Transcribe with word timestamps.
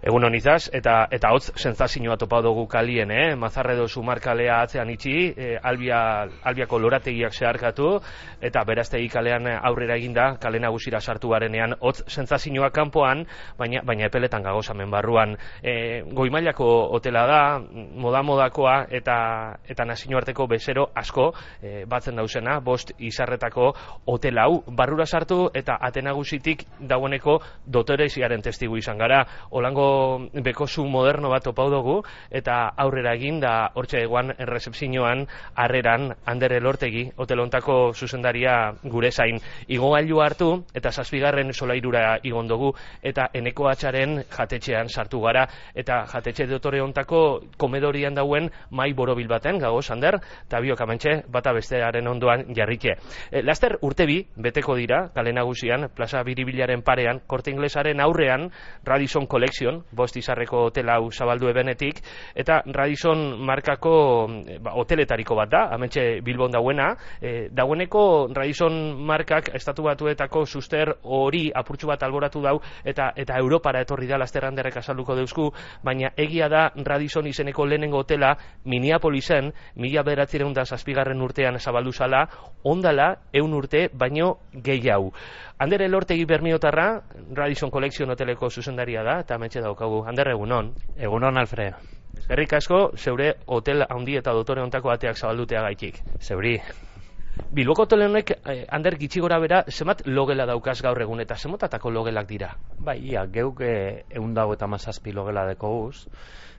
Egun 0.00 0.24
honizaz, 0.24 0.70
eta 0.72 0.94
eta 1.12 1.28
hotz 1.36 1.50
sentsazioa 1.60 2.14
topa 2.16 2.38
dugu 2.40 2.62
kalien, 2.72 3.10
eh? 3.12 3.34
Mazarredo 3.36 3.84
sumarkalea 3.84 4.62
atzean 4.64 4.88
itxi, 4.88 5.12
e, 5.36 5.48
albia, 5.62 5.98
albiako 6.48 6.78
lorategiak 6.80 7.36
zeharkatu, 7.36 7.90
eta 8.40 8.62
beraztegi 8.64 9.10
kalean 9.12 9.44
aurrera 9.58 9.98
eginda, 10.00 10.38
kale 10.40 10.56
nagusira 10.58 11.02
sartu 11.04 11.28
garenean, 11.34 11.74
hotz 11.80 12.00
sentsazioa 12.08 12.70
kanpoan, 12.72 13.26
baina, 13.58 13.82
baina 13.84 14.06
epeletan 14.08 14.42
gagozamen 14.42 14.88
barruan. 14.90 15.36
E, 15.60 16.00
goimailako 16.16 16.70
hotela 16.96 17.26
da, 17.28 17.42
moda-modakoa, 17.60 18.86
eta, 18.88 19.18
eta 19.68 19.84
nazio 19.84 20.16
arteko 20.16 20.48
bezero 20.48 20.88
asko, 20.96 21.28
e, 21.60 21.84
batzen 21.84 22.16
dauzena, 22.16 22.56
bost 22.64 22.94
izarretako 22.96 23.74
hotel 24.06 24.40
hau, 24.40 24.62
barrura 24.64 25.04
sartu, 25.04 25.50
eta 25.52 25.76
atenagusitik 25.90 26.64
dagoeneko 26.88 27.36
dotoreziaren 27.68 28.40
testigu 28.40 28.80
izan 28.80 28.96
gara, 28.96 29.26
olango 29.50 29.89
bekosu 30.44 30.84
moderno 30.86 31.30
bat 31.30 31.46
opau 31.46 31.68
dugu 31.70 31.96
eta 32.30 32.72
aurrera 32.76 33.14
egin 33.18 33.40
da 33.40 33.70
hortxe 33.74 34.02
eguan 34.04 34.32
errezepzioan 34.38 35.26
harreran 35.54 36.10
andere 36.26 36.60
lortegi 36.60 37.06
hotelontako 37.16 37.92
zuzendaria 37.94 38.72
gure 38.82 39.10
zain 39.10 39.40
igo 39.68 39.94
hartu 39.94 40.64
eta 40.74 40.90
zazpigarren 40.90 41.52
solairura 41.52 42.18
igon 42.22 42.48
dugu 42.48 42.72
eta 43.02 43.28
eneko 43.34 43.68
atxaren 43.68 44.24
jatetxean 44.30 44.88
sartu 44.88 45.20
gara 45.20 45.46
eta 45.74 46.04
jatetxe 46.12 46.46
dotore 46.46 46.80
ontako 46.82 47.40
komedorian 47.56 48.14
dauen 48.14 48.50
mai 48.70 48.92
borobil 48.92 49.28
baten 49.28 49.58
gago 49.58 49.82
sander 49.82 50.18
eta 50.46 50.60
biok 50.60 50.80
amantxe 50.80 51.22
bata 51.28 51.52
bestearen 51.52 52.06
ondoan 52.06 52.46
jarrike. 52.54 52.96
E, 53.30 53.42
laster 53.42 53.78
urtebi 53.82 54.20
beteko 54.36 54.76
dira 54.76 55.08
kale 55.14 55.32
nagusian 55.32 55.88
plaza 55.94 56.22
biribilaren 56.26 56.82
parean 56.82 57.22
korte 57.26 57.50
inglesaren 57.50 58.00
aurrean 58.00 58.50
Radisson 58.84 59.26
Collection 59.26 59.79
bost 59.92 60.16
izarreko 60.16 60.66
hotela 60.68 60.98
hau 60.98 61.10
zabaldu 61.10 61.48
ebenetik, 61.50 62.00
eta 62.34 62.60
Radisson 62.66 63.38
markako 63.46 63.94
ba, 64.60 64.74
hoteletariko 64.80 65.36
bat 65.38 65.50
da, 65.50 65.62
amentxe 65.74 66.20
Bilbon 66.24 66.52
dauena, 66.52 66.90
e, 67.20 67.48
daueneko 67.52 68.28
Radisson 68.34 68.76
markak 69.06 69.52
estatu 69.54 69.84
batuetako 69.86 70.44
suster 70.46 70.94
hori 71.02 71.48
apurtxu 71.54 71.90
bat 71.90 72.02
alboratu 72.02 72.42
dau, 72.42 72.56
eta 72.84 73.12
eta 73.16 73.38
Europara 73.38 73.82
etorri 73.84 74.08
da 74.10 74.18
lasterranderrek 74.20 74.80
azalduko 74.80 75.16
deusku, 75.18 75.50
baina 75.84 76.12
egia 76.16 76.48
da 76.48 76.68
Radisson 76.74 77.26
izeneko 77.26 77.66
lehenengo 77.66 78.00
hotela 78.04 78.36
Minneapolisen, 78.64 79.52
mila 79.76 80.02
beratzireun 80.06 80.54
da 80.54 80.64
zazpigarren 80.64 81.20
urtean 81.22 81.58
zabaldu 81.58 81.92
zala, 81.92 82.26
ondala, 82.64 83.14
eun 83.32 83.54
urte, 83.54 83.88
baino 83.92 84.36
gehiago. 84.52 85.12
Andere 85.60 85.90
lortegi 85.90 86.24
bermiotarra, 86.24 87.02
Radisson 87.36 87.70
Collection 87.70 88.08
hoteleko 88.08 88.48
zuzendaria 88.48 89.02
da, 89.04 89.18
eta 89.20 89.36
ametxe 89.36 89.60
daukagu. 89.60 89.98
Ander, 90.08 90.30
egunon. 90.32 90.70
Egunon, 90.96 91.36
Alfred. 91.36 91.74
Eskerrik 92.16 92.54
asko, 92.56 92.78
zeure 92.96 93.34
hotel 93.44 93.84
handi 93.84 94.16
eta 94.16 94.32
dotore 94.32 94.62
ontako 94.64 94.88
bateak 94.88 95.20
zabaldutea 95.20 95.60
gaitik. 95.66 95.98
Zeuri. 96.18 96.54
Bilboko 97.52 97.84
hotel 97.84 98.06
honek, 98.06 98.32
eh, 98.40 98.64
Ander, 98.72 98.96
gitxi 99.02 99.20
gora 99.20 99.36
bera, 99.44 99.58
zemat 99.68 100.00
logela 100.06 100.46
daukaz 100.48 100.78
gaur 100.80 101.02
egun, 101.04 101.20
eta 101.20 101.36
zemotatako 101.36 101.92
logelak 101.92 102.32
dira? 102.32 102.54
Bai, 102.78 102.96
ia, 103.12 103.26
geuk 103.26 103.60
eh, 103.60 104.06
egun 104.08 104.32
dago 104.32 104.56
eta 104.56 104.66
mazazpi 104.66 105.12
logela 105.12 105.44
deko 105.50 105.74
guz, 105.74 106.06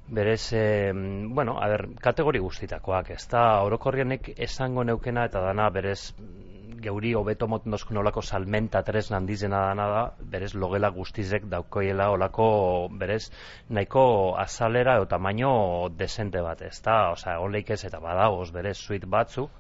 berez, 0.08 0.54
eh, 0.54 0.94
bueno, 0.94 1.58
a 1.58 1.74
ber, 1.74 1.88
kategori 2.06 2.46
guztitakoak, 2.46 3.10
ez 3.18 3.26
da, 3.34 3.64
orokorrienek 3.66 4.36
esango 4.38 4.84
neukena 4.84 5.26
eta 5.26 5.42
dana 5.42 5.72
berez 5.74 6.14
geuri 6.82 7.14
hobeto 7.18 7.48
moten 7.48 7.72
dozkun 7.76 8.02
olako 8.02 8.22
salmenta 8.22 8.84
tres 8.84 9.12
nandizena 9.12 9.62
da, 9.76 10.04
berez 10.34 10.54
logela 10.56 10.90
guztizek 10.90 11.48
daukoiela 11.50 12.10
olako 12.12 12.90
berez 12.92 13.32
nahiko 13.70 14.36
azalera 14.38 15.00
o 15.02 15.08
tamaino 15.08 15.90
desente 15.90 16.42
bat, 16.42 16.62
ez 16.62 16.82
da, 16.82 17.12
oza, 17.16 17.40
onleik 17.40 17.70
ez 17.70 17.84
eta 17.86 18.00
badagoz 18.00 18.52
berez 18.52 18.78
suite 18.78 19.08
batzuk, 19.08 19.52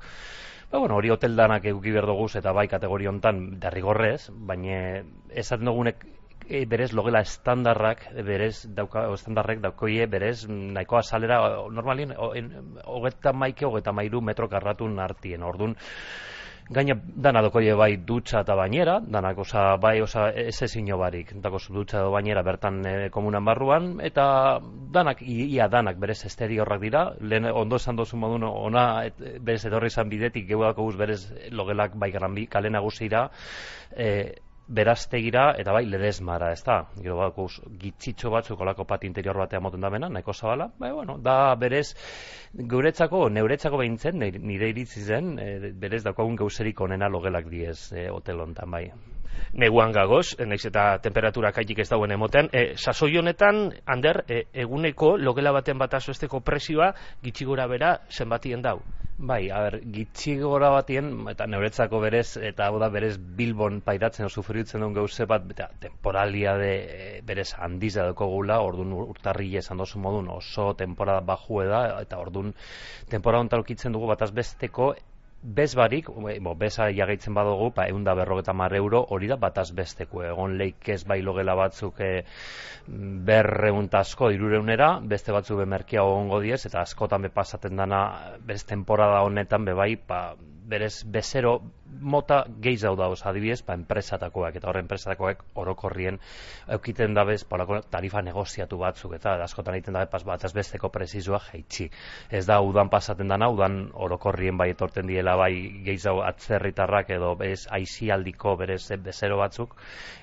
Ba, 0.71 0.79
bueno, 0.79 0.95
hori 0.95 1.09
hotel 1.11 1.33
danak 1.35 1.65
eduki 1.67 1.91
berdoguz 1.91 2.37
eta 2.39 2.53
bai 2.55 2.69
kategori 2.71 3.07
hontan 3.09 3.39
derrigorrez, 3.59 4.29
baina 4.31 5.01
esaten 5.35 5.67
dugunek 5.67 6.05
e, 6.47 6.65
berez 6.65 6.91
logela 6.95 7.21
estandarrak 7.25 8.05
berez 8.27 8.67
dauka 8.77 9.03
estandarrek 9.13 9.61
daukoie 9.63 10.07
berez 10.11 10.45
nahiko 10.49 10.97
azalera 10.99 11.41
normalien 11.79 12.13
hogeta 12.17 13.33
maike 13.33 13.67
hogeta 13.67 13.91
mairu 13.91 14.21
metro 14.21 14.49
karratun 14.49 14.99
artien. 14.99 15.43
Ordun 15.43 15.75
Gaina 16.71 16.95
dana 16.95 17.41
dokoie 17.43 17.73
bai 17.75 17.97
dutxa 18.07 18.45
eta 18.45 18.55
bainera, 18.55 18.93
danak 19.03 19.41
osa 19.43 19.75
bai 19.75 19.97
osa 20.01 20.29
ez 20.31 20.55
ezino 20.63 20.97
barik, 20.97 21.33
dako 21.43 21.59
dutxa 21.75 21.99
edo 21.99 22.13
bainera 22.13 22.43
bertan 22.47 22.77
e, 22.87 22.93
komunan 23.11 23.43
barruan, 23.43 23.89
eta 23.99 24.61
danak, 24.95 25.19
ia 25.21 25.67
danak 25.67 25.99
berez 25.99 26.21
esteri 26.29 26.61
horrak 26.63 26.79
dira, 26.81 27.01
lehen 27.19 27.49
ondo 27.51 27.75
esan 27.75 27.99
dozu 27.99 28.15
modun 28.15 28.47
ona 28.47 28.85
et, 29.09 29.19
berez 29.43 29.65
etorri 29.67 29.91
izan 29.91 30.07
bidetik, 30.09 30.47
geudako 30.47 30.87
guz 30.87 30.95
berez 30.95 31.19
logelak 31.51 31.99
bai 31.99 32.11
garan 32.11 32.39
kale 32.47 32.71
nagusira, 32.71 33.27
e, 33.91 34.39
beraztegira 34.71 35.51
eta 35.59 35.73
bai 35.75 35.83
ledesmara, 35.89 36.51
ez 36.55 36.63
da? 36.63 36.77
Gero 37.03 37.17
bako 37.19 37.47
gitzitxo 37.81 38.31
batzuk 38.33 38.63
olako 38.63 38.85
pat 38.87 39.03
interior 39.07 39.37
batea 39.43 39.59
moten 39.59 39.81
da 39.81 39.91
nahiko 39.91 40.33
zabala, 40.33 40.71
bai, 40.79 40.91
bueno, 40.91 41.17
da 41.17 41.55
berez 41.55 41.93
guretzako, 42.53 43.27
neuretzako 43.29 43.83
behintzen, 43.83 44.19
nire 44.19 44.69
iritzi 44.69 45.03
zen, 45.03 45.37
e, 45.39 45.71
berez 45.73 46.03
daukagun 46.03 46.35
gauzerik 46.35 46.81
onena 46.81 47.09
logelak 47.09 47.49
diez 47.49 47.91
e, 47.91 48.09
hotel 48.09 48.39
hontan, 48.39 48.71
bai 48.71 48.89
neguan 49.53 49.91
gagoz, 49.91 50.37
naiz 50.39 50.63
eta 50.65 50.85
temperatura 51.03 51.51
kaitik 51.51 51.83
ez 51.83 51.89
dauen 51.89 52.11
emoten. 52.11 52.49
E, 52.53 52.73
sasoi 52.77 53.17
honetan, 53.17 53.67
Ander, 53.85 54.23
e, 54.27 54.45
eguneko 54.65 55.15
logela 55.17 55.51
baten 55.51 55.79
bat 55.81 55.93
azuesteko 55.99 56.41
presioa 56.45 56.93
gitxigora 57.23 57.67
bera 57.67 57.97
zenbatien 58.09 58.61
dau? 58.61 58.79
Bai, 59.21 59.51
a 59.53 59.59
ber, 59.61 59.75
gitxigora 59.93 60.71
batien, 60.73 61.11
eta 61.29 61.45
neuretzako 61.45 61.99
berez, 62.01 62.39
eta 62.41 62.65
hau 62.65 62.79
da 62.81 62.87
berez 62.89 63.11
Bilbon 63.37 63.77
pairatzen 63.85 64.31
sufritzen 64.33 64.81
duen 64.81 64.95
gauze 64.95 65.27
bat, 65.29 65.45
eta 65.53 65.67
temporalia 65.83 66.55
de 66.57 66.71
berez 67.27 67.51
handiza 67.53 68.07
dako 68.07 68.31
gula, 68.31 68.57
orduan 68.65 68.95
urtarri 69.03 69.51
esan 69.61 69.77
dozu 69.83 70.01
modun 70.01 70.31
oso 70.33 70.71
temporada 70.79 71.21
bajue 71.21 71.67
da, 71.69 71.83
eta 72.01 72.17
orduan 72.23 72.55
temporada 73.13 73.45
ontarukitzen 73.45 73.93
dugu 73.93 74.09
bataz 74.09 74.31
besteko 74.33 74.95
bez 75.41 75.73
barik, 75.75 76.09
bo, 76.13 76.53
beza 76.55 76.87
jagaitzen 76.93 77.33
badugu, 77.33 77.71
pa, 77.73 77.87
egun 77.89 78.03
da 78.05 78.13
berrogeta 78.17 78.53
mar 78.53 78.73
euro, 78.77 79.01
hori 79.09 79.29
da 79.31 79.37
bataz 79.41 79.71
besteko, 79.73 80.21
egon 80.23 80.57
leik 80.59 80.89
ez 80.93 81.01
bai 81.09 81.21
logela 81.25 81.55
batzuk 81.57 81.99
e, 82.05 82.11
berreuntazko 83.31 84.29
irureunera, 84.35 84.91
beste 85.01 85.33
batzuk 85.33 85.57
bemerkia 85.63 86.03
ongo 86.05 86.39
diez, 86.45 86.61
eta 86.69 86.83
askotan 86.85 87.25
bepasaten 87.25 87.75
dana, 87.75 88.01
bez 88.45 88.63
temporada 88.69 89.23
honetan, 89.25 89.65
bebai, 89.65 89.95
pa, 89.97 90.21
berez 90.71 91.03
bezero 91.03 91.59
mota 91.99 92.45
gehi 92.63 92.77
zau 92.79 92.95
dauz 92.95 93.19
adibidez, 93.27 93.59
pa 93.67 93.75
enpresatakoak 93.75 94.55
eta 94.57 94.69
horren 94.71 94.85
enpresatakoak 94.85 95.43
orokorrien 95.59 96.19
eukiten 96.77 97.13
dabez 97.17 97.43
polako 97.43 97.81
tarifa 97.91 98.23
negoziatu 98.23 98.79
batzuk 98.79 99.17
eta 99.19 99.35
askotan 99.43 99.75
egiten 99.77 99.99
dabe 99.99 100.09
pas 100.11 100.23
bat 100.23 100.45
besteko 100.55 100.89
prezizua 100.89 101.41
jeitsi. 101.51 101.89
Ez 102.31 102.45
da 102.47 102.61
udan 102.61 102.89
pasaten 102.89 103.27
dana, 103.27 103.49
udan 103.51 103.91
orokorrien 103.93 104.57
bai 104.57 104.71
etorten 104.71 105.07
diela 105.11 105.35
bai 105.35 105.53
gehi 105.85 105.97
zau 105.97 106.21
atzerritarrak 106.25 107.11
edo 107.17 107.35
bez 107.35 107.67
aizialdiko 107.69 108.55
berez 108.57 108.83
bezero 109.03 109.37
batzuk 109.37 109.75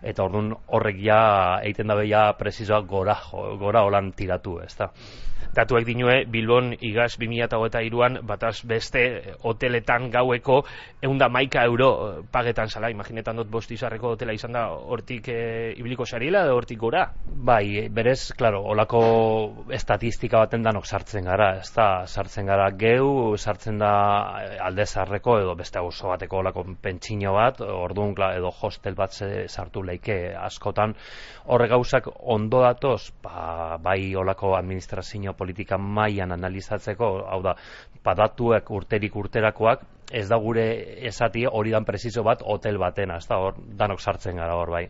eta 0.03 0.25
ordun 0.25 0.54
horrek 0.66 1.00
ja 1.04 1.22
egiten 1.62 1.92
dabe 1.92 2.09
ja 2.09 2.32
prezizua 2.38 2.80
gora, 2.80 3.19
gora 3.32 3.84
holan 3.84 4.12
tiratu, 4.12 4.59
ez 4.65 4.75
da 4.78 4.92
datuak 5.56 5.84
dinue 5.86 6.25
Bilbon 6.28 6.72
igaz 6.81 7.16
2008an 7.19 8.20
bataz 8.26 8.62
beste 8.69 9.00
eh, 9.00 9.34
hoteletan 9.42 10.10
gaueko 10.10 10.62
eunda 11.03 11.28
maika 11.28 11.64
euro 11.64 11.88
eh, 12.09 12.22
pagetan 12.32 12.69
zala, 12.69 12.91
imaginetan 12.91 13.36
dut 13.41 13.50
bost 13.50 13.70
izarreko 13.72 14.14
hotela 14.14 14.34
izan 14.36 14.53
da 14.53 14.66
hortik 14.69 15.28
e, 15.32 15.72
ibiliko 15.78 16.06
xarila 16.09 16.44
edo 16.47 16.56
hortik 16.59 16.78
gora? 16.78 17.06
Bai, 17.25 17.88
berez, 17.94 18.32
klaro, 18.36 18.62
olako 18.72 19.03
estatistika 19.74 20.42
baten 20.45 20.62
danok 20.66 20.86
sartzen 20.86 21.24
gara, 21.28 21.51
ez 21.62 21.71
da, 21.74 21.89
sartzen 22.06 22.48
gara 22.48 22.68
geu, 22.71 23.36
sartzen 23.36 23.78
da 23.80 23.92
aldezarreko 24.68 25.39
edo 25.42 25.54
beste 25.59 25.80
oso 25.80 26.12
bateko 26.12 26.42
olako 26.42 26.65
pentsino 26.83 27.34
bat, 27.36 27.60
orduan 27.62 28.15
edo 28.34 28.51
hostel 28.51 28.94
bat 28.98 29.15
sartu 29.15 29.83
leike 29.83 30.18
askotan, 30.39 30.94
horre 31.47 31.68
gauzak 31.71 32.09
ondo 32.18 32.62
datoz, 32.65 33.12
ba, 33.22 33.78
bai 33.83 34.15
olako 34.16 34.54
administrazio 34.59 35.34
politika 35.39 35.79
mailan 35.79 36.35
analizatzeko, 36.37 37.13
hau 37.31 37.41
da, 37.47 37.55
padatuek 38.03 38.71
urterik 38.75 39.17
urterakoak, 39.17 39.87
ez 40.13 40.27
da 40.29 40.39
gure 40.41 40.67
esati 41.09 41.47
hori 41.47 41.73
dan 41.75 41.87
preciso 41.89 42.25
bat 42.27 42.43
hotel 42.45 42.79
batena, 42.81 43.19
ez 43.19 43.29
da 43.29 43.41
hor, 43.41 43.59
danok 43.79 44.01
sartzen 44.01 44.37
gara 44.41 44.57
hor 44.59 44.71
bai. 44.77 44.87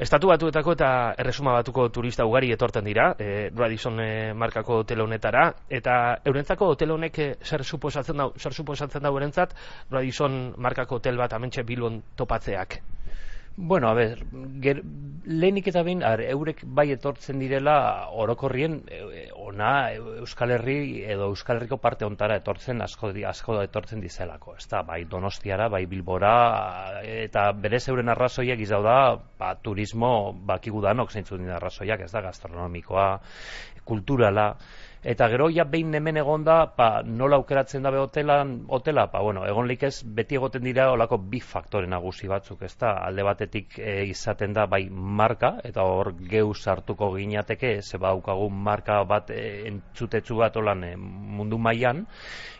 Estatu 0.00 0.30
batuetako 0.30 0.72
eta 0.76 0.90
erresuma 1.20 1.52
batuko 1.58 1.88
turista 1.92 2.24
ugari 2.24 2.52
etorten 2.54 2.86
dira, 2.88 3.10
e, 3.20 3.50
Radisson 3.52 4.00
e, 4.00 4.08
markako 4.32 4.78
hotel 4.80 5.02
honetara, 5.04 5.42
eta 5.68 5.96
eurentzako 6.24 6.70
hotel 6.72 6.94
honek 6.94 7.18
e, 7.20 7.26
zer 7.44 7.64
suposatzen 7.64 8.16
da, 8.16 8.30
zer 8.38 8.56
suposatzen 8.56 9.04
da 9.04 9.12
eurentzat, 9.12 9.52
Radisson 9.92 10.54
markako 10.56 11.02
hotel 11.02 11.20
bat 11.20 11.36
amentxe 11.36 11.66
bilon 11.68 12.00
topatzeak? 12.16 12.80
Bueno, 13.56 13.88
a 13.88 13.94
ber, 13.94 14.24
ger, 14.62 14.82
lehenik 15.26 15.66
eta 15.68 15.82
bain, 15.84 16.00
eurek 16.02 16.62
bai 16.64 16.86
etortzen 16.94 17.38
direla 17.42 18.08
orokorrien 18.22 18.78
e, 18.88 19.26
ona 19.36 19.92
Euskal 20.22 20.54
Herri 20.54 21.02
edo 21.04 21.28
Euskal 21.32 21.58
Herriko 21.58 21.76
parte 21.82 22.06
ontara 22.06 22.38
etortzen 22.40 22.80
asko, 22.82 23.12
asko 23.28 23.60
etortzen 23.62 24.00
dizelako. 24.00 24.56
Ez 24.56 24.66
da, 24.70 24.82
bai 24.86 25.04
Donostiara, 25.10 25.68
bai 25.68 25.84
Bilbora, 25.90 26.34
eta 27.02 27.50
berez 27.52 27.82
euren 27.92 28.08
arrazoiak 28.14 28.62
izau 28.64 28.82
da, 28.86 28.98
ba, 29.38 29.54
turismo 29.62 30.32
bakigudanok 30.32 31.12
zeintzu 31.12 31.38
dira 31.38 31.58
arrazoiak, 31.58 32.06
ez 32.06 32.12
da, 32.12 32.24
gastronomikoa, 32.30 33.10
kulturala, 33.84 34.54
eta 35.02 35.28
gero 35.32 35.48
ja 35.50 35.64
behin 35.64 35.94
hemen 35.94 36.18
egonda, 36.20 36.74
pa, 36.76 37.02
nola 37.02 37.38
aukeratzen 37.40 37.82
dabe 37.82 37.98
hotelan, 37.98 38.66
hotela, 38.68 39.06
pa, 39.10 39.22
bueno, 39.24 39.46
egon 39.48 39.70
ez 39.70 40.02
beti 40.04 40.34
egoten 40.36 40.62
dira 40.62 40.90
olako 40.92 41.16
bi 41.18 41.40
faktore 41.40 41.86
nagusi 41.86 42.28
batzuk, 42.28 42.62
ez 42.62 42.76
da, 42.76 42.92
alde 43.06 43.22
batetik 43.22 43.78
e, 43.78 44.04
izaten 44.10 44.52
da 44.52 44.66
bai 44.66 44.88
marka, 44.90 45.56
eta 45.64 45.82
hor 45.82 46.12
geu 46.28 46.52
sartuko 46.54 47.14
ginateke, 47.16 47.80
ze 47.82 47.98
baukagu 47.98 48.50
marka 48.50 49.02
bat 49.04 49.30
e, 49.30 49.66
entzutetsu 49.68 50.36
bat 50.36 50.56
olan 50.56 50.84
e, 50.84 50.96
mundu 50.96 51.58
mailan. 51.58 52.06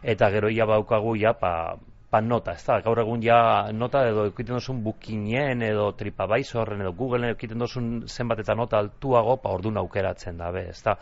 Eta 0.03 0.31
gero 0.31 0.49
ja 0.49 0.67
baukagu 0.67 1.17
ja, 1.21 1.35
pa, 1.35 1.77
pa 2.11 2.19
nota, 2.21 2.57
ez 2.59 2.65
da, 2.67 2.81
gaur 2.83 2.99
egun 3.05 3.23
ja 3.23 3.71
nota 3.71 4.03
edo 4.09 4.25
ekiten 4.33 4.57
duzun 4.59 4.81
bookingen 4.83 5.63
edo 5.63 5.93
tripabaizorren 5.95 6.83
edo 6.83 6.91
googleen 6.99 7.37
ekiten 7.37 7.63
duzun 7.63 7.91
zenbat 8.11 8.43
eta 8.43 8.57
nota 8.59 8.81
altuago, 8.83 9.37
pa 9.39 9.53
ordu 9.55 9.71
aukeratzen 9.79 10.41
da, 10.41 10.51
be, 10.51 10.67
ez 10.73 10.81
da. 10.83 10.97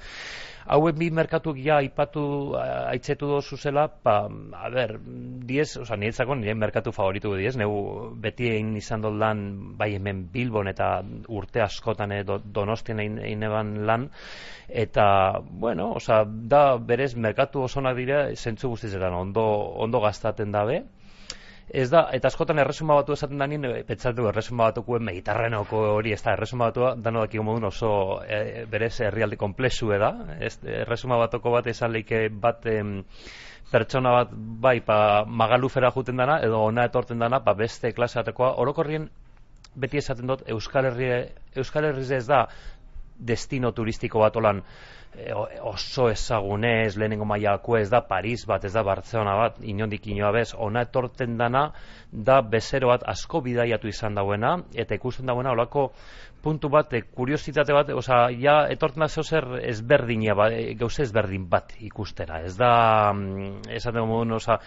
Hauek 0.69 0.99
bi 1.01 1.07
merkatuak 1.17 1.57
ja 1.65 1.79
ipatu 1.81 2.23
aitzetu 2.61 3.31
dozu 3.31 3.57
zela, 3.57 3.87
pa, 3.89 4.19
a 4.29 4.69
ber, 4.69 4.99
diez, 5.49 5.79
oza, 5.81 5.97
niretzako 5.97 6.37
nire 6.37 6.53
merkatu 6.61 6.93
favoritu 6.93 7.33
diez, 7.41 7.55
neu 7.57 7.73
beti 8.21 8.51
egin 8.51 8.77
izan 8.77 9.07
dut 9.07 9.17
lan, 9.17 9.41
bai 9.81 9.95
hemen 9.95 10.27
Bilbon 10.35 10.69
eta 10.69 10.91
urte 11.33 11.65
askotan 11.65 12.13
edo 12.19 12.37
donostien 12.45 13.01
egin 13.01 13.49
eban 13.49 13.73
lan, 13.89 14.11
eta, 14.69 15.09
bueno, 15.41 15.95
oza, 16.03 16.21
da 16.29 16.77
berez 16.77 17.15
merkatu 17.17 17.65
osonak 17.65 17.97
dira, 17.97 18.23
zentzu 18.37 18.75
guztizetan 18.77 19.17
ondo, 19.25 19.49
ondo 19.81 20.05
gastaten 20.05 20.53
dabe, 20.53 20.83
Ez 21.69 21.91
da, 21.93 22.07
eta 22.17 22.31
askotan 22.31 22.59
erresuma 22.63 22.95
batu 22.97 23.13
esaten 23.13 23.39
da 23.39 23.47
nien, 23.47 23.65
eh, 23.69 23.83
pentsatu 23.85 24.29
erresuma 24.31 24.71
batukuen 24.71 25.05
mediterraneoko 25.05 25.83
hori, 25.99 26.15
ez 26.17 26.23
da, 26.23 26.33
erresuma 26.33 26.71
batu 26.71 26.87
dano 26.97 27.21
daki 27.27 27.43
modun 27.45 27.69
oso 27.69 27.91
e, 28.25 28.65
berez 28.71 28.95
herrialde 29.05 29.37
komplexu 29.37 29.91
da, 30.01 30.11
ez, 30.41 30.57
erresuma 30.65 31.19
batuko 31.21 31.53
bat 31.53 31.67
esan 31.67 31.93
leike 31.93 32.29
bat 32.31 32.65
em, 32.67 33.03
pertsona 33.71 34.15
bat 34.17 34.33
bai, 34.33 34.81
pa, 34.81 35.25
magalufera 35.27 35.93
juten 35.93 36.17
dana, 36.17 36.39
edo 36.41 36.63
ona 36.71 36.87
etorten 36.89 37.19
dana, 37.19 37.43
pa, 37.45 37.53
beste 37.53 37.93
klaseatekoa, 37.93 38.55
orokorrien 38.65 39.11
beti 39.77 40.01
esaten 40.01 40.27
dut, 40.27 40.47
Euskal 40.49 40.89
Herri, 40.89 41.11
Euskal 41.57 41.91
Herri 41.91 42.07
ez 42.17 42.27
da 42.27 42.47
destino 43.19 43.73
turistiko 43.77 44.23
bat 44.25 44.37
olan, 44.41 44.63
oso 45.63 46.09
ezagunez, 46.11 46.97
lehenengo 46.97 47.25
maiako 47.25 47.79
ez 47.79 47.89
da 47.91 48.01
Paris 48.07 48.45
bat, 48.47 48.65
ez 48.65 48.73
da 48.73 48.85
Barcelona 48.87 49.35
bat, 49.37 49.59
inondik 49.63 50.07
inoa 50.07 50.31
bez, 50.33 50.53
ona 50.55 50.85
etorten 50.87 51.37
dana, 51.39 51.73
da 52.13 52.41
bezero 52.43 52.93
bat 52.93 53.03
asko 53.07 53.41
bidaiatu 53.43 53.89
izan 53.89 54.15
dauena, 54.15 54.57
eta 54.75 54.95
ikusten 54.95 55.27
dauena 55.27 55.53
olako 55.53 55.91
puntu 56.43 56.69
bat, 56.71 56.93
e, 56.95 57.03
kuriositate 57.03 57.75
bat, 57.75 57.91
oza, 57.91 58.29
ja, 58.39 58.61
etorten 58.71 59.03
da 59.03 59.09
zer 59.09 59.47
ezberdina, 59.63 60.37
ba, 60.39 60.49
e, 60.55 60.75
gauze 60.79 61.03
ezberdin 61.03 61.49
bat 61.51 61.75
ikustera, 61.83 62.43
ez 62.47 62.55
da, 62.57 63.13
mm, 63.13 63.67
esaten 63.75 64.07
modun, 64.07 64.37
oza, 64.39 64.61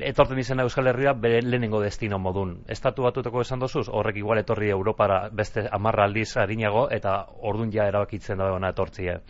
etorten 0.00 0.38
izan 0.42 0.60
Euskal 0.60 0.90
Herria 0.90 1.12
bere 1.14 1.42
lehenengo 1.42 1.80
destino 1.80 2.18
modun. 2.18 2.58
Estatu 2.68 3.06
batutako 3.06 3.46
esan 3.46 3.62
dozuz, 3.62 3.86
horrek 3.88 4.16
igual 4.16 4.42
etorri 4.42 4.70
Europara 4.70 5.28
beste 5.30 5.68
amarra 5.70 6.04
aldiz 6.04 6.36
harinago, 6.36 6.88
eta 6.90 7.22
ordun 7.38 7.70
ja 7.72 7.86
erabakitzen 7.86 8.38
da 8.38 8.52
ona 8.52 8.74
etortzia. 8.74 9.20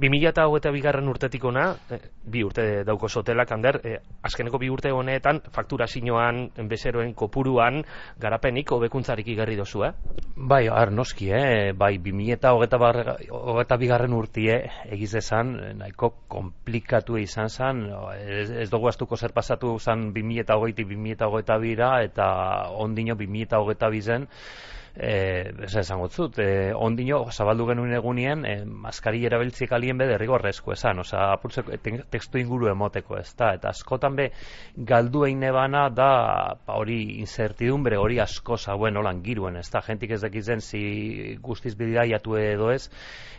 2008 0.00 0.72
bigarren 0.72 1.08
urtetik 1.08 1.44
ona, 1.44 1.74
eh, 1.90 2.00
bi 2.24 2.42
urte 2.44 2.84
dauko 2.84 3.08
sotela, 3.08 3.44
kander, 3.44 3.80
e, 3.84 3.96
azkeneko 4.22 4.58
bi 4.58 4.70
urte 4.70 4.90
honetan, 4.92 5.40
faktura 5.52 5.86
sinoan, 5.86 6.50
bezeroen 6.68 7.14
kopuruan, 7.14 7.82
garapenik, 8.20 8.70
hobekuntzarik 8.72 9.28
igarri 9.28 9.56
dozu, 9.56 9.84
eh? 9.84 9.92
Bai, 10.36 10.68
ar, 10.68 10.92
noski, 10.92 11.30
eh? 11.30 11.72
bai, 11.76 11.98
2008 11.98 13.78
bigarren 13.78 14.12
urtie, 14.16 14.58
egiz 14.90 15.14
esan, 15.20 15.54
nahiko 15.78 16.14
komplikatu 16.28 17.18
izan 17.20 17.48
zan, 17.48 17.84
ez, 18.16 18.50
ez 18.50 18.70
dugu 18.70 18.88
astuko 18.88 19.16
zer 19.16 19.32
pasatu 19.36 19.78
zan 19.78 20.12
2008 20.14 20.84
2008 20.84 21.60
bira, 21.60 22.02
eta 22.04 22.26
ondino 22.80 23.14
2008 23.14 23.90
bizen, 23.90 24.28
eh 24.96 25.52
esa 25.62 25.80
esango 25.80 26.08
zut 26.08 26.38
eh 26.38 26.72
ondino 26.74 27.24
zabaldu 27.30 27.66
genuen 27.66 27.92
egunien 27.94 28.44
eh, 28.44 28.64
maskari 28.64 29.24
erabiltzik 29.26 29.72
alien 29.72 29.98
be 29.98 30.06
derrigorrezko 30.06 30.72
esan 30.72 30.98
osea 30.98 31.32
apurtze 31.32 31.62
testu 32.10 32.38
inguru 32.38 32.68
emoteko 32.68 33.18
ez 33.18 33.34
da 33.36 33.54
eta 33.54 33.68
askotan 33.68 34.16
be 34.16 34.30
galdu 34.76 35.24
einebana 35.24 35.88
da 35.90 36.56
ba 36.66 36.74
hori 36.74 37.20
incertidumbre 37.20 37.96
hori 37.96 38.20
asko 38.20 38.56
zauen 38.56 38.96
holan 38.96 39.22
giruen 39.22 39.56
ez 39.56 39.70
da 39.70 39.80
jentik 39.80 40.10
ez 40.10 40.20
dakizen 40.20 40.60
si 40.60 41.36
guztiz 41.42 41.76
bidaiatu 41.76 42.36
edo 42.36 42.70
ez. 42.70 42.88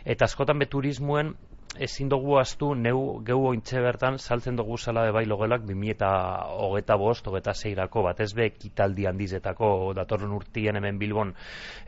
Eta 0.04 0.24
askotan 0.24 0.58
be 0.58 0.66
turismoen 0.66 1.34
ezin 1.78 2.08
dugu 2.08 2.36
astu 2.36 2.74
neu 2.74 3.22
geu 3.24 3.38
ointxe 3.48 3.80
bertan 3.80 4.18
saltzen 4.18 4.56
dugu 4.56 4.76
zala 4.76 5.06
bai 5.12 5.24
logelak 5.24 5.62
2025 5.64 6.98
bost, 6.98 7.26
hogeta 7.26 7.54
zeirako, 7.54 8.02
bat 8.02 8.20
ez 8.20 8.32
be 8.34 8.50
kitaldi 8.50 9.06
handizetako 9.06 9.92
datorren 9.96 10.32
urtien 10.36 10.76
hemen 10.76 10.98
Bilbon 10.98 11.32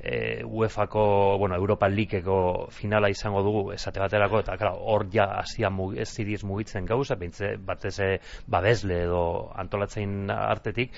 e, 0.00 0.42
UEFako, 0.44 1.36
bueno, 1.38 1.56
Europa 1.56 1.88
Leagueko 1.88 2.68
finala 2.70 3.10
izango 3.10 3.42
dugu 3.42 3.72
esate 3.72 4.00
baterako, 4.00 4.40
eta 4.40 4.56
klar, 4.56 4.78
hor 4.80 5.06
ja 5.12 5.26
asia 5.42 5.70
ez 5.96 6.08
zidiz 6.08 6.44
mugitzen 6.44 6.86
gauza, 6.86 7.16
bintze 7.16 7.56
batez 7.58 7.98
e, 8.00 8.20
babesle 8.46 9.02
edo 9.04 9.50
antolatzein 9.54 10.30
artetik, 10.30 10.92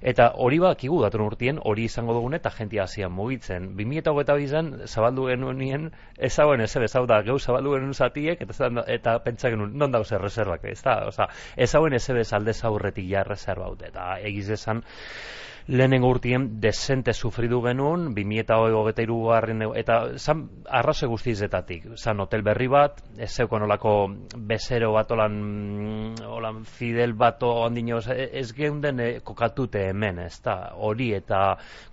eta 0.00 0.32
hori 0.34 0.58
bakigu 0.58 1.00
datorren 1.02 1.28
urtien 1.28 1.60
hori 1.62 1.84
izango 1.84 2.14
dugun 2.14 2.34
eta 2.34 2.50
jentia 2.50 2.84
asia 2.84 3.08
mugitzen. 3.08 3.76
2008 3.76 4.36
bizan, 4.36 4.72
zabaldu 4.86 5.28
genuen 5.30 5.90
ezagoen 6.18 6.60
ez 6.60 6.74
ezau 6.76 7.06
da, 7.06 7.22
geu 7.22 7.38
zabaldu 7.38 7.76
genuen 7.76 7.94
zatie, 8.36 8.46
eta 8.48 8.84
eta 8.86 9.18
pentsa 9.24 9.50
genuen 9.50 9.76
non 9.78 9.92
dauz 9.92 10.10
erreserbak, 10.12 10.64
ez 10.64 10.82
da, 10.82 11.06
oza, 11.06 11.28
ez 11.56 11.74
hauen 11.74 11.94
ez 11.94 12.08
ebez 12.10 12.32
alde 12.32 12.52
zaurretik 12.52 13.08
ja 13.08 13.20
erreserba 13.20 13.70
eta 13.86 14.18
egiz 14.20 14.48
esan, 14.50 14.82
lehenengo 15.66 16.08
urtien 16.08 16.60
desente 16.60 17.12
sufridu 17.12 17.60
genuen, 17.62 18.10
2008 18.14 19.18
garren, 19.28 19.62
eta 19.78 19.98
zan 20.18 20.44
arraze 20.66 21.06
guztizetatik, 21.06 21.86
zan 21.96 22.20
hotel 22.20 22.42
berri 22.42 22.68
bat, 22.68 23.02
ez 23.18 23.30
zeuko 23.30 23.60
nolako 23.62 23.92
bezero 24.36 24.92
bat 24.92 25.10
olan, 25.14 25.36
olan 26.26 26.64
fidel 26.64 27.14
bat 27.14 27.42
ondino, 27.46 28.00
ez 28.02 28.52
geunden 28.56 29.00
e, 29.00 29.08
kokatute 29.20 29.86
hemen, 29.90 30.18
ez 30.26 30.40
da, 30.42 30.72
hori 30.74 31.12
eta 31.14 31.42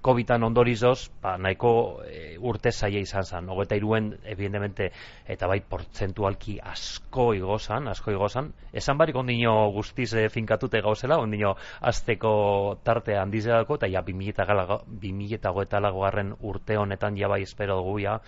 COVID-an 0.02 0.48
ondorizoz, 0.50 1.10
ba, 1.22 1.38
nahiko 1.38 2.02
e, 2.08 2.38
urte 2.40 2.72
zaia 2.72 3.00
izan 3.00 3.24
zan, 3.24 3.50
hogeta 3.50 3.78
iruen, 3.78 4.12
evidentemente, 4.24 4.92
eta 5.30 5.48
bai 5.48 5.60
portzentualki 5.62 6.58
asko 6.64 7.34
igozan, 7.38 7.88
asko 7.92 8.12
igozan, 8.16 8.52
esan 8.74 8.98
barik 8.98 9.16
ondino 9.20 9.70
guztiz 9.76 10.12
e, 10.16 10.28
finkatute 10.34 10.82
gauzela, 10.82 11.20
ondino 11.22 11.56
azteko 11.82 12.80
tarte 12.84 13.18
handizea 13.18 13.59
dako, 13.60 13.80
eta 13.80 13.88
ja 13.92 14.02
2008 14.02 15.84
lagoaren 15.84 16.34
urte 16.42 16.78
honetan 16.78 17.18
ja 17.18 17.28
bai 17.28 17.42
espero 17.44 17.80
dugu 17.84 18.00
ja 18.00 18.20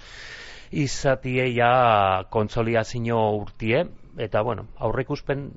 izatie 0.72 1.50
ja 1.54 2.24
kontsoliazio 2.30 3.18
urtie, 3.36 3.86
eta 4.18 4.42
bueno, 4.42 4.68
aurreikuspen 4.80 5.50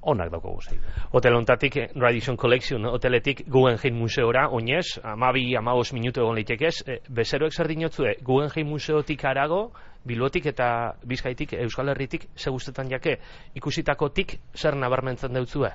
onak 0.00 0.30
dauko 0.32 0.54
guzti. 0.56 0.78
Hotel 1.12 1.36
ontatik, 1.36 1.76
Radisson 1.94 2.36
Collection, 2.36 2.84
hoteletik 2.86 3.44
Guggenheim 3.48 3.96
Museora, 3.96 4.48
oinez, 4.48 4.98
amabi, 5.04 5.54
amaos 5.56 5.92
minutu 5.92 6.22
egon 6.24 6.36
leitekez, 6.36 6.74
e, 6.86 6.98
bezeroek 7.08 7.52
zer 7.52 7.68
dinotzue, 7.68 8.16
Guggenheim 8.22 8.68
Museotik 8.72 9.24
arago, 9.24 9.70
Bilbotik 10.06 10.46
eta 10.46 10.68
Bizkaitik, 11.04 11.56
Euskal 11.64 11.90
Herritik, 11.90 12.28
ze 12.36 12.50
guztetan 12.50 12.90
jake, 12.90 13.18
ikusitakotik 13.58 14.38
zer 14.54 14.76
nabarmentzen 14.76 15.34
deutzue? 15.34 15.72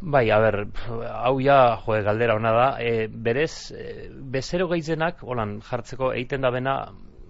Bai, 0.00 0.28
a 0.30 0.38
ber, 0.38 0.56
hau 1.08 1.38
ja, 1.40 1.80
jo, 1.80 1.94
galdera 2.04 2.34
hona 2.36 2.52
da, 2.52 2.66
e, 2.84 3.08
berez, 3.08 3.72
e, 3.72 4.08
bezero 4.36 4.68
gaitzenak, 4.68 5.22
holan, 5.24 5.56
jartzeko, 5.64 6.10
eiten 6.12 6.44
da 6.44 6.50
bena, 6.52 6.74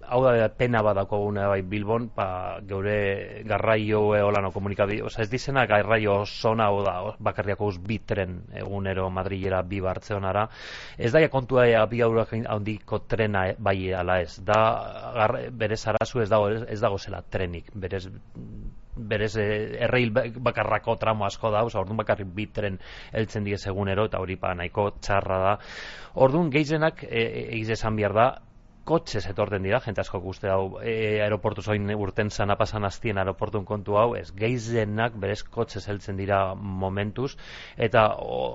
hau 0.03 0.19
da 0.25 0.49
pena 0.51 0.81
badako 0.83 1.21
gune 1.23 1.45
bai 1.47 1.61
Bilbon, 1.61 2.09
pa 2.15 2.59
geure 2.67 3.43
garraio 3.47 4.01
e, 4.17 4.21
holano 4.21 4.51
komunikabi, 4.51 4.99
oza, 5.01 5.21
ez 5.23 5.29
dizena 5.31 5.65
garraio 5.65 6.19
zona 6.25 6.67
hau 6.67 6.83
da, 6.83 6.97
bakarriako 7.29 7.71
uz 7.71 7.77
bitren 7.79 8.41
egunero 8.63 9.09
Madrilera 9.09 9.61
bi 9.63 9.79
Bartzeonara, 9.83 10.49
ez 10.97 11.13
daia 11.15 11.31
kontua 11.31 11.69
ea 11.71 11.85
bi 11.87 12.03
aurak 12.03 12.35
handiko 12.43 12.99
trena 13.07 13.47
e, 13.47 13.55
bai 13.57 13.93
ala 13.93 14.19
ez, 14.25 14.41
da, 14.43 14.59
gar, 15.15 15.39
berez 15.51 15.85
arazu 15.87 16.19
ez 16.19 16.29
dago, 16.35 16.51
ez 16.51 16.81
dago 16.83 16.99
zela 16.99 17.23
trenik, 17.23 17.71
berez 17.73 18.09
berez 18.97 19.35
e, 19.37 19.47
erreil 19.85 20.11
ba, 20.11 20.25
bakarrako 20.49 20.97
tramo 20.97 21.25
asko 21.25 21.51
da, 21.53 21.63
oza, 21.67 21.79
orduan 21.79 22.01
bakarrik 22.01 22.29
bitren 22.33 22.79
heltzen 23.13 23.45
die 23.47 23.57
egunero 23.57 24.07
eta 24.09 24.19
hori 24.23 24.37
pa 24.41 24.53
nahiko 24.57 24.89
txarra 25.01 25.39
da. 25.43 25.55
Orduan 26.25 26.49
geizenak 26.53 27.03
e, 27.03 27.23
egiz 27.53 27.69
esan 27.77 27.95
behar 27.95 28.13
da, 28.17 28.27
kotxe 28.87 29.19
etorten 29.27 29.65
dira, 29.65 29.81
jente 29.83 29.99
asko 29.99 30.21
guzti 30.23 30.47
hau 30.47 30.79
e, 30.79 31.19
aeroportu 31.23 31.63
zoin 31.65 31.89
urten 31.91 32.29
zana 32.31 32.55
pasan 32.55 32.87
aztien 32.87 33.17
aeroportun 33.19 33.65
kontu 33.67 33.97
hau, 33.99 34.13
ez 34.15 34.29
geizenak 34.35 35.17
berez 35.19 35.41
kotxe 35.43 35.81
heltzen 35.91 36.15
dira 36.19 36.39
momentuz, 36.55 37.33
eta 37.75 38.05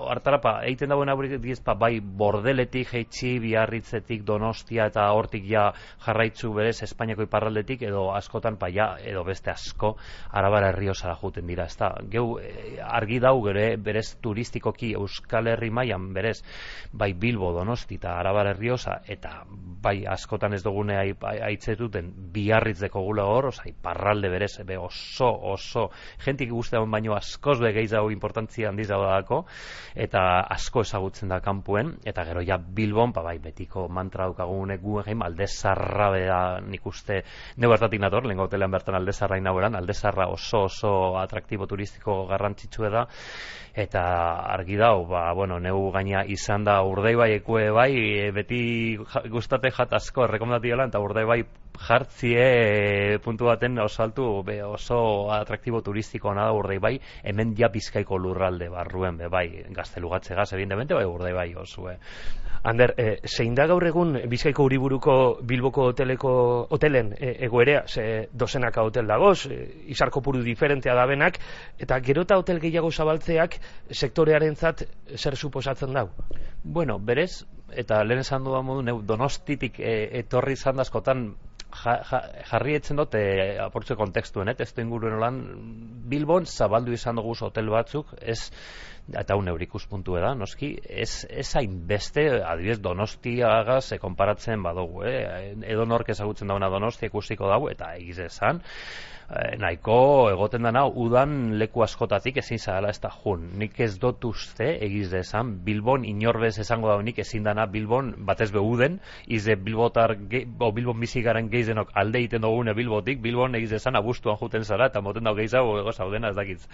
hartarapa, 0.09 0.55
egiten 0.69 0.89
dagoen 0.93 1.11
aurrik 1.13 1.35
dizpa, 1.43 1.75
bai 1.77 1.99
bordeletik, 2.01 2.95
heitsi, 2.97 3.35
biarritzetik, 3.43 4.23
donostia, 4.25 4.87
eta 4.89 5.05
hortik 5.13 5.45
ja 5.49 5.67
jarraitzu 6.05 6.53
berez 6.57 6.79
Espainiako 6.87 7.27
iparraldetik, 7.27 7.85
edo 7.85 8.07
askotan, 8.15 8.57
pa 8.57 8.71
ja, 8.73 8.93
edo 9.05 9.23
beste 9.27 9.53
asko, 9.53 9.93
arabara 10.33 10.71
herriosara 10.73 11.15
juten 11.21 11.47
dira, 11.47 11.69
ez 11.69 11.77
geu, 12.09 12.39
e, 12.41 12.79
argi 12.83 13.21
dau 13.21 13.35
gere, 13.45 13.75
berez 13.77 14.15
turistikoki 14.21 14.93
Euskal 14.97 15.51
Herri 15.53 15.69
mailan 15.69 16.09
berez, 16.13 16.39
bai 16.91 17.13
Bilbo, 17.13 17.53
Donosti, 17.53 18.01
eta 18.01 18.17
arabara 18.17 18.55
herriosa, 18.55 19.01
eta 19.05 19.43
bai 19.83 20.03
askotan 20.23 20.55
ez 20.55 20.63
dugune 20.63 20.95
aitzetuten 21.21 22.09
biarritzeko 22.33 23.01
gula 23.03 23.25
hor, 23.27 23.49
osai, 23.51 23.73
parralde 23.83 24.31
berez, 24.31 24.55
be 24.65 24.77
oso, 24.79 25.27
oso, 25.51 25.89
jentik 26.23 26.51
guztean 26.53 26.89
baino 26.91 27.17
askoz 27.17 27.59
be 27.59 27.73
gehiago 27.75 28.11
importantzia 28.13 28.69
handiz 28.71 28.87
dago 28.87 29.43
eta 29.95 30.23
asko 30.55 30.81
ezagutzen 30.81 31.29
da 31.29 31.41
kanpuen, 31.43 31.97
eta 32.05 32.23
gero 32.25 32.41
ja 32.41 32.57
Bilbon, 32.57 33.11
ba 33.11 33.23
bai, 33.25 33.37
betiko 33.43 33.87
mantra 33.89 34.29
daukagunek 34.29 34.81
guen 34.81 35.05
gehi, 35.05 35.17
alde 35.23 35.47
zarra 35.47 36.09
bera 36.13 36.39
nik 36.61 36.85
uste, 36.87 37.23
neu 37.57 37.71
hartatik 37.73 38.01
nator, 38.01 38.25
lehen 38.25 38.39
gotelean 38.39 38.71
bertan 38.71 38.95
alde 38.95 39.13
zarra 39.13 39.37
inaueran, 39.37 39.75
alde 39.75 39.93
zarra 39.93 40.29
oso, 40.31 40.63
oso 40.69 40.93
atraktibo 41.19 41.67
turistiko 41.67 42.23
garrantzitsue 42.29 42.89
da, 42.93 43.05
eta 43.73 44.03
argi 44.53 44.77
dau, 44.77 45.05
ba, 45.09 45.25
bueno, 45.33 45.59
neu 45.59 45.89
gaina 45.91 46.23
izan 46.29 46.63
da 46.63 46.79
urdei 46.85 47.15
bai 47.17 47.31
ekue 47.39 47.69
bai, 47.73 47.91
beti 48.35 48.61
gustate 49.33 49.71
jat 49.73 49.93
asko 50.13 50.27
errekomendatioela, 50.27 50.85
eta 50.91 50.99
urdei 51.01 51.25
bai 51.25 51.39
jartzie 51.73 53.17
puntu 53.25 53.47
baten 53.49 53.79
osaltu 53.81 54.43
be 54.45 54.59
oso 54.61 55.31
atraktibo 55.33 55.81
turistiko 55.81 56.35
da 56.37 56.51
urdei 56.53 56.77
bai, 56.77 56.99
hemen 57.23 57.55
ja 57.57 57.69
bizkaiko 57.73 58.19
lurralde 58.21 58.69
barruen, 58.69 59.17
be 59.17 59.27
bai, 59.27 59.47
gaztelugatze 59.73 60.35
gaz, 60.35 60.53
evidentemente, 60.53 60.93
bai 60.93 61.05
urdei 61.05 61.33
bai 61.33 61.55
oso, 61.55 61.89
eh. 61.89 61.97
Ander, 62.63 62.93
e, 62.95 63.17
zein 63.27 63.55
da 63.57 63.65
gaur 63.67 63.83
egun 63.83 64.13
Bizkaiko 64.29 64.63
Uriburuko 64.63 65.15
Bilboko 65.43 65.89
hoteleko 65.89 66.29
hotelen 66.71 67.09
e, 67.17 67.33
egoerea, 67.43 67.81
ze 67.87 68.29
dozenaka 68.31 68.85
hotel 68.85 69.09
dagoz, 69.09 69.47
e, 69.51 69.57
izarko 69.91 70.21
puru 70.21 70.43
diferentea 70.45 70.93
da 70.95 71.07
benak, 71.09 71.41
eta 71.77 71.99
gerota 71.99 72.37
hotel 72.39 72.61
gehiago 72.63 72.91
zabaltzeak 72.91 73.57
sektorearentzat 73.91 74.85
zer 75.17 75.35
suposatzen 75.35 75.91
dau? 75.91 76.07
Bueno, 76.63 76.99
berez, 76.99 77.43
eta 77.77 78.03
lehen 78.03 78.21
esan 78.23 78.43
duan 78.45 78.65
modu, 78.65 79.01
donostitik 79.07 79.79
e, 79.79 79.95
etorri 80.19 80.57
izan 80.57 80.79
askotan 80.83 81.25
ja, 81.83 82.21
jarri 82.51 82.77
etzen 82.77 82.99
dut 83.01 83.15
e, 83.17 83.23
aportze 83.63 83.97
kontekstuen, 83.99 84.51
eh? 84.51 84.55
ez 84.59 84.71
inguruen 84.77 85.17
olan 85.17 85.41
Bilbon 86.09 86.45
zabaldu 86.45 86.93
izan 86.93 87.19
dugu 87.19 87.35
hotel 87.39 87.69
batzuk, 87.73 88.13
ez 88.21 88.51
eta 89.11 89.35
un 89.35 89.49
eurikus 89.51 89.85
puntu 89.91 90.15
da, 90.15 90.33
noski, 90.35 90.73
ez, 90.87 91.25
ez 91.29 91.47
hain 91.59 91.75
beste, 91.87 92.23
adibidez, 92.39 92.79
donostiagaz 92.81 93.83
se 93.91 93.99
konparatzen 93.99 94.63
badugu, 94.63 95.03
eh? 95.09 95.55
edo 95.67 95.85
nork 95.85 96.13
ezagutzen 96.13 96.53
dauna 96.53 96.69
donostia 96.71 97.11
ikusiko 97.11 97.49
dago, 97.51 97.69
eta 97.73 97.91
egiz 97.99 98.19
esan, 98.29 98.63
Eh, 99.33 99.55
nahiko 99.57 100.29
egoten 100.29 100.65
dana 100.67 100.83
udan 100.85 101.55
leku 101.57 101.81
askotatik 101.81 102.35
ezin 102.41 102.59
zala 102.59 102.89
ez 102.91 102.99
da 103.01 103.09
jun. 103.09 103.45
Nik 103.57 103.79
ez 103.81 103.95
dut 103.99 104.25
uste 104.27 104.67
egiz 104.85 105.07
desan, 105.13 105.53
Bilbon 105.65 106.03
inorbez 106.05 106.57
esango 106.59 106.91
da 106.91 106.97
nik 107.01 107.21
ezin 107.23 107.47
dana 107.47 107.65
Bilbon 107.65 108.11
batez 108.27 108.51
behuden, 108.51 108.99
izde 109.25 109.55
Bilbotar, 109.55 110.17
o 110.59 110.71
Bilbon 110.75 110.99
bizi 110.99 111.23
garen 111.23 111.49
geizenok 111.49 111.95
alde 111.95 112.19
egiten 112.19 112.43
dugune 112.43 112.75
Bilbotik, 112.77 113.21
Bilbon 113.23 113.55
egiz 113.55 113.71
desan 113.71 113.95
abustuan 113.95 114.37
juten 114.41 114.67
zara, 114.67 114.91
eta 114.91 115.01
moten 115.01 115.23
dago 115.23 115.39
gehizago 115.39 115.79
ego 115.79 115.93
zaudena 115.93 116.29
ez 116.29 116.35
dakitz. 116.35 116.67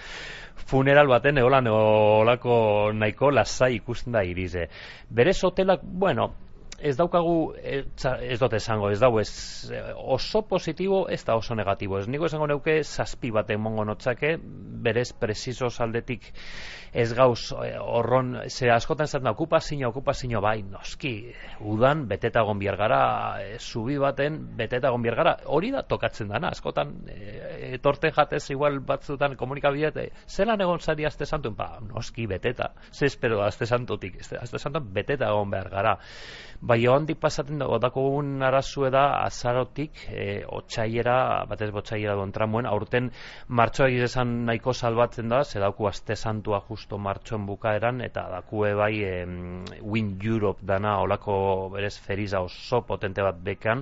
Funeral 0.65 1.07
baten 1.07 1.37
egolan 1.37 1.69
olako 2.19 2.91
nahiko 2.93 3.31
lasai 3.31 3.75
ikusten 3.79 4.13
da 4.13 4.23
irize. 4.23 4.67
Berez 5.09 5.39
hotelak, 5.43 5.83
bueno, 5.83 6.31
ez 6.81 6.95
daukagu 6.97 7.53
ez, 7.57 7.85
ez 8.21 8.39
dut 8.39 8.53
esango, 8.53 8.89
ez 8.89 8.99
dau 8.99 9.19
ez 9.19 9.29
oso 9.95 10.41
positibo 10.47 11.07
ez 11.09 11.23
da 11.25 11.35
oso 11.35 11.55
negatibo. 11.55 11.99
Ez 11.99 12.07
niko 12.07 12.29
esango 12.29 12.47
neuke 12.47 12.81
zazpi 12.83 13.31
bat 13.31 13.49
emongo 13.51 13.85
notzake 13.85 14.37
berez 14.83 15.11
preciso 15.13 15.69
saldetik 15.69 16.31
ez 16.93 17.13
gauz 17.13 17.51
horron 17.53 18.37
ze 18.49 18.69
askotan 18.71 19.07
zaten 19.07 19.25
da 19.25 19.31
okupazio, 19.31 19.89
okupazio 19.89 20.41
bai 20.41 20.63
noski, 20.63 21.33
udan 21.59 22.07
beteta 22.07 22.41
egon 22.41 22.59
gara 22.59 23.37
zubi 23.59 23.97
baten 23.97 24.55
beteta 24.57 24.87
egon 24.87 25.03
gara. 25.03 25.37
Hori 25.45 25.71
da 25.71 25.83
tokatzen 25.83 26.27
dana 26.27 26.49
askotan 26.49 26.95
etorte 27.07 28.11
jatez 28.11 28.49
igual 28.49 28.79
batzutan 28.79 29.35
komunikabideet 29.35 29.97
e, 29.97 30.09
zelan 30.27 30.61
egon 30.61 30.79
zari 30.79 31.05
azte 31.05 31.25
santuen 31.25 31.55
ba, 31.55 31.79
noski 31.81 32.27
beteta. 32.27 32.73
Ze 32.91 33.05
espero 33.05 33.41
azte 33.43 33.65
santutik? 33.65 34.19
Azte 34.41 34.59
santuen 34.59 34.93
beteta 34.93 35.29
egon 35.29 35.49
behar 35.49 35.69
gara 35.69 35.97
Bai, 36.69 36.83
ondik 36.85 37.17
pasatzen 37.17 37.57
dago, 37.57 37.79
dako 37.81 38.01
un 38.19 38.43
arazue 38.45 38.91
da 38.93 39.23
azarotik, 39.23 40.03
e, 40.13 40.25
otxaiera, 40.57 41.15
batez 41.49 41.71
botxaiera 41.73 42.13
duen 42.19 42.29
tramuen, 42.35 42.67
aurten 42.69 43.07
martxoa 43.59 43.87
egizan 43.89 44.35
nahiko 44.45 44.75
salbatzen 44.77 45.33
da, 45.33 45.39
ze 45.43 45.63
dauku 45.63 45.87
aste 45.89 46.13
santua 46.13 46.59
justo 46.67 46.99
martxoen 47.01 47.47
bukaeran, 47.47 48.03
eta 48.05 48.27
dakue 48.35 48.75
bai 48.77 48.91
e, 49.01 49.15
Win 49.81 50.11
Europe 50.21 50.61
dana, 50.73 50.99
olako 51.01 51.39
berez 51.73 51.95
feriza 52.05 52.43
oso 52.45 52.83
potente 52.85 53.25
bat 53.25 53.41
bekan, 53.49 53.81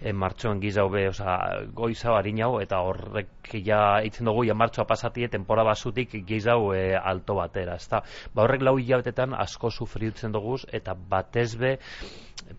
e, 0.00 0.10
martxoen 0.24 0.58
gizau 0.66 0.88
be, 0.90 1.06
oza, 1.12 1.38
goiza 1.70 2.18
hau, 2.18 2.52
eta 2.66 2.82
horrek 2.82 3.54
ja, 3.62 4.00
itzen 4.02 4.26
dugu, 4.26 4.42
ja 4.50 4.58
martxoa 4.58 4.88
pasatie, 4.90 5.28
tempora 5.28 5.62
basutik 5.62 6.18
gizau 6.26 6.74
e, 6.74 6.82
alto 6.98 7.38
batera, 7.38 7.78
ezta? 7.78 8.02
Ba 8.34 8.48
horrek 8.48 8.66
lau 8.66 8.74
hilabetetan 8.80 9.38
asko 9.38 9.70
sufriutzen 9.70 10.34
dugu, 10.34 10.58
eta 10.72 10.98
batez 10.98 11.52
be, 11.54 11.76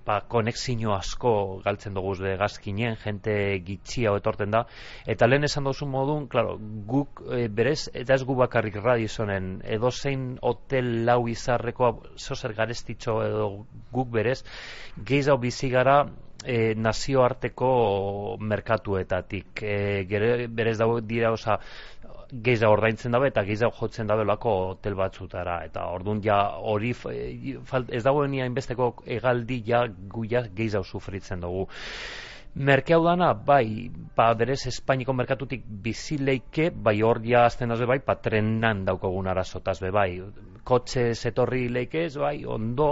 ba, 0.05 0.19
konexio 0.27 0.93
asko 0.95 1.61
galtzen 1.65 1.93
dugu 1.97 2.15
de 2.19 2.35
gazkinen, 2.37 2.97
jente 3.03 3.35
gitxia 3.65 4.13
etorten 4.17 4.51
da, 4.51 4.65
eta 5.05 5.27
lehen 5.27 5.47
esan 5.47 5.67
duzu 5.69 5.87
modun, 5.89 6.27
claro, 6.31 6.57
guk 6.89 7.23
e, 7.29 7.47
berez, 7.47 7.89
eta 7.93 8.17
ez 8.17 8.23
gu 8.23 8.35
bakarrik 8.41 8.77
radizonen, 8.83 9.59
edo 9.77 9.91
zein 9.91 10.27
hotel 10.41 11.05
lau 11.05 11.21
izarreko 11.31 11.91
zozer 12.17 12.53
garestitxo 12.53 13.17
edo 13.25 13.49
guk 13.95 14.13
berez, 14.13 14.41
gehiago 14.97 15.41
bizi 15.45 15.69
gara 15.73 16.03
e, 16.45 16.75
nazioarteko 16.75 18.37
merkatuetatik. 18.39 19.63
E, 19.63 19.77
gere, 20.09 20.47
berez 20.47 20.77
dago 20.77 20.99
dira, 21.01 21.31
oza, 21.33 21.59
geiza 22.31 22.69
ordaintzen 22.69 23.11
dabe 23.11 23.29
eta 23.31 23.43
geiza 23.47 23.69
jotzen 23.79 24.07
dabe 24.07 24.25
lako 24.25 24.53
hotel 24.71 24.95
batzutara. 24.95 25.59
Eta 25.65 25.87
ordun 25.93 26.21
ja 26.23 26.39
hori 26.57 26.93
ez 27.89 28.03
dago 28.03 28.27
ni 28.27 28.41
hainbesteko 28.41 28.91
egaldi 29.17 29.61
ja 29.65 29.85
guia 29.87 30.45
geiza 30.55 30.83
sufritzen 30.83 31.41
dugu. 31.41 31.67
Merkeau 32.55 33.01
dana, 33.03 33.33
bai, 33.33 33.91
ba, 34.15 34.29
berez 34.33 34.61
Espainiko 34.69 35.11
merkatutik 35.11 35.65
bizileike, 35.67 36.69
bai 36.71 37.01
hor 37.03 37.19
ja 37.27 37.43
azten 37.43 37.71
azbe 37.75 37.89
bai, 37.89 37.97
patrenan 37.99 38.85
daukogun 38.87 39.27
arazotaz 39.27 39.81
be 39.83 39.91
bai. 39.91 40.21
Kotxe 40.63 41.09
zetorri 41.15 41.67
leike 41.67 42.05
ez 42.05 42.13
bai, 42.15 42.45
ondo, 42.45 42.87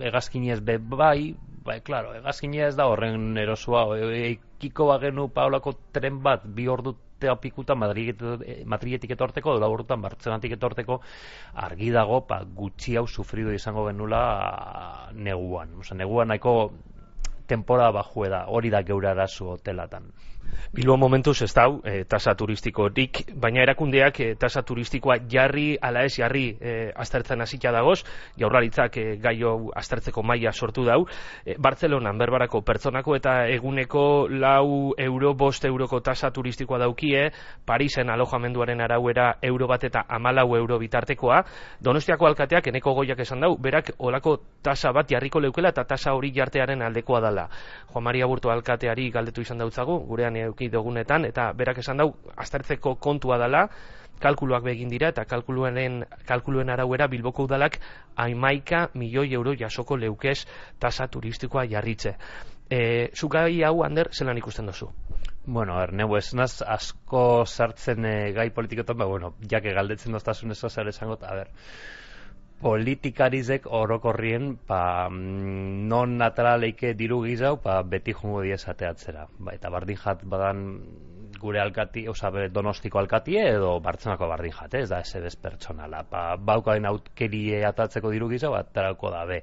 egazkinez 0.00 0.62
be 0.64 0.78
bai, 0.78 1.34
bai, 1.64 1.80
klaro, 1.80 2.12
egazkinez 2.18 2.74
da 2.76 2.86
horren 2.90 3.38
erosua, 3.40 3.86
eikiko 3.96 4.86
bagenu 4.92 5.28
paolako 5.32 5.74
tren 5.96 6.20
bat, 6.22 6.44
bi 6.44 6.68
ordu 6.68 6.96
urtea 7.24 7.36
pikuta 7.40 7.74
Madriletik 7.74 9.10
etorteko, 9.10 9.54
dola 9.54 9.68
urtean 9.72 10.02
Bartzenatik 10.02 10.52
etorteko, 10.52 11.00
argi 11.54 11.90
dago, 11.90 12.20
pa, 12.26 12.42
gutxi 12.44 12.96
hau 12.96 13.06
sufrido 13.06 13.52
izango 13.52 13.86
benula 13.86 15.10
neguan. 15.14 15.74
Osa, 15.80 15.94
neguan 15.94 16.28
nahiko 16.28 16.72
temporada 17.46 17.92
bajue 17.92 18.28
da, 18.28 18.44
hori 18.48 18.70
da 18.70 18.82
geura 18.82 19.10
arazu 19.12 19.48
hotelatan. 19.54 20.10
Bilbo 20.74 20.96
momentuz 20.96 21.40
ez 21.42 21.52
dau, 21.54 21.80
e, 21.84 22.04
tasa 22.04 22.34
turistikotik, 22.34 23.22
baina 23.40 23.62
erakundeak 23.62 24.20
e, 24.20 24.34
tasa 24.40 24.62
turistikoa 24.62 25.18
jarri, 25.30 25.76
ala 25.80 26.04
ez 26.04 26.14
jarri, 26.16 26.56
e, 26.60 26.92
aztertzen 26.96 27.40
hasita 27.40 27.72
dagoz, 27.72 28.00
jaurlaritzak 28.40 28.96
e, 28.98 29.04
gaio 29.22 29.70
aztertzeko 29.76 30.22
maila 30.22 30.52
sortu 30.52 30.84
dau. 30.84 31.04
E, 31.44 31.56
Bartzelonan 31.58 32.18
berbarako 32.18 32.62
pertsonako 32.66 33.16
eta 33.16 33.36
eguneko 33.48 34.26
lau 34.28 34.94
euro, 34.98 35.34
bost 35.34 35.64
euroko 35.64 36.00
tasa 36.00 36.30
turistikoa 36.30 36.78
daukie, 36.78 37.30
Parisen 37.64 38.10
alojamenduaren 38.10 38.80
arauera 38.80 39.34
euro 39.42 39.68
bat 39.68 39.84
eta 39.84 40.04
amalau 40.08 40.56
euro 40.56 40.78
bitartekoa, 40.78 41.42
Donostiako 41.84 42.26
alkateak 42.26 42.68
eneko 42.72 42.94
goiak 42.94 43.20
esan 43.20 43.40
dau, 43.44 43.54
berak 43.60 43.92
olako 43.98 44.38
tasa 44.62 44.92
bat 44.92 45.08
jarriko 45.10 45.40
leukela 45.40 45.70
eta 45.74 45.84
tasa 45.84 46.14
hori 46.14 46.32
jartearen 46.34 46.82
aldekoa 46.82 47.20
dala. 47.20 47.48
Juan 47.92 48.04
Maria 48.04 48.26
Burto 48.26 48.50
alkateari 48.50 49.10
galdetu 49.10 49.44
izan 49.44 49.58
dautzagu, 49.58 49.98
gurean 50.08 50.36
euki 50.44 50.70
dugunetan, 50.72 51.24
eta 51.24 51.52
berak 51.52 51.78
esan 51.82 52.02
dau, 52.02 52.14
aztertzeko 52.36 52.96
kontua 52.96 53.38
dela, 53.38 53.68
kalkuluak 54.20 54.64
begin 54.64 54.88
dira 54.88 55.10
eta 55.12 55.24
kalkuluenen 55.28 56.04
kalkuluen 56.26 56.70
arauera 56.70 57.08
Bilboko 57.08 57.44
udalak 57.48 57.78
aimaika 58.16 58.88
milioi 58.94 59.32
euro 59.34 59.54
jasoko 59.58 59.96
leukez 59.96 60.46
tasa 60.80 61.08
turistikoa 61.08 61.66
jarritze. 61.66 62.14
E, 62.70 63.10
zugai 63.12 63.62
hau, 63.62 63.82
Ander, 63.84 64.08
zelan 64.12 64.38
ikusten 64.38 64.66
duzu? 64.66 64.88
Bueno, 65.46 65.76
er, 65.82 65.92
neu 65.92 66.16
esnaz 66.16 66.62
asko 66.62 67.44
sartzen 67.44 68.06
e, 68.08 68.14
gai 68.32 68.48
politikotan, 68.50 68.96
ba, 68.96 69.04
bueno, 69.10 69.34
jake 69.50 69.74
galdetzen 69.76 70.16
doztasun 70.16 70.54
ez 70.54 70.58
zer 70.70 70.88
esango, 70.88 71.18
a 71.20 71.34
ber, 71.36 71.50
politikarizek 72.62 73.66
orokorrien 73.66 74.54
pa, 74.66 75.08
mm, 75.10 75.88
non 75.88 76.16
naturaleike 76.18 76.94
diru 76.94 77.22
gizau 77.24 77.56
pa, 77.60 77.82
beti 77.82 78.14
jungo 78.14 78.42
diesateatzera. 78.42 79.26
Ba, 79.38 79.56
eta 79.58 79.70
bardin 79.70 79.98
jat 80.00 80.24
badan 80.24 80.62
gure 81.40 81.60
alkati, 81.60 82.06
oza, 82.08 82.30
donostiko 82.48 82.98
alkatie 82.98 83.42
edo 83.50 83.74
bartzenako 83.84 84.28
bardin 84.30 84.54
jate, 84.56 84.84
ez 84.84 84.88
da 84.88 85.02
ez 85.02 85.36
pertsonala. 85.36 86.04
Pa, 86.08 86.36
baukain 86.36 86.86
autkerie 86.88 87.64
atatzeko 87.66 88.14
diru 88.14 88.30
gizau, 88.32 88.54
atarako 88.54 89.10
da 89.10 89.24
be. 89.28 89.42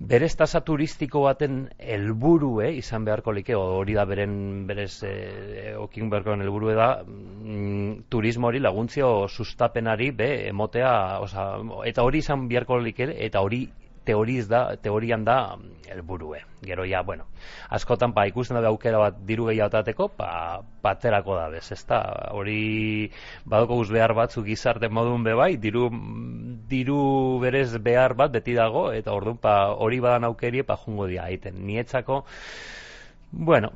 Berez 0.00 0.32
tasa 0.40 0.62
turistiko 0.64 1.20
baten 1.26 1.56
helburue 1.76 2.70
izan 2.72 3.04
beharko 3.04 3.34
like 3.36 3.54
hori 3.54 3.96
da 3.98 4.06
beren 4.08 4.32
berez 4.66 5.02
e, 5.04 5.74
okin 5.76 6.08
beharko 6.08 6.38
helburue 6.40 6.76
da 6.78 6.86
mm, 7.04 8.06
turismo 8.08 8.48
hori 8.48 8.62
laguntzio 8.64 9.28
sustapenari 9.28 10.10
be 10.10 10.30
emotea, 10.48 11.20
oza, 11.20 11.44
eta 11.84 12.06
hori 12.08 12.24
izan 12.24 12.48
beharko 12.48 12.78
like 12.80 13.10
eta 13.26 13.44
hori 13.44 13.66
teoriz 14.10 14.46
da, 14.50 14.62
teorian 14.82 15.24
da 15.24 15.56
helburue. 15.90 16.42
Gero 16.66 16.84
ja, 16.84 17.00
bueno, 17.06 17.24
askotan 17.72 18.12
pa 18.12 18.26
ikusten 18.28 18.58
da 18.60 18.68
aukera 18.68 18.98
bat 19.00 19.22
diru 19.26 19.46
gehiago 19.48 19.70
atateko, 19.70 20.08
pa 20.18 20.60
paterako 20.84 21.38
da 21.38 21.46
bez, 21.52 21.64
ezta? 21.72 22.00
Hori 22.36 23.10
badoko 23.48 23.80
guz 23.80 23.88
behar 23.94 24.14
batzuk 24.18 24.44
gizarte 24.50 24.90
modun 24.92 25.24
be 25.24 25.36
bai, 25.38 25.54
diru, 25.62 25.88
diru 26.68 27.00
berez 27.42 27.70
behar 27.78 28.14
bat 28.18 28.34
beti 28.34 28.58
dago 28.58 28.90
eta 28.96 29.14
orduan 29.16 29.40
pa 29.40 29.56
hori 29.72 30.02
badan 30.04 30.28
aukerie 30.28 30.66
pa 30.66 30.76
jungo 30.84 31.08
dia 31.10 31.24
aiten. 31.30 31.64
Nietzako 31.66 32.24
Bueno, 33.32 33.72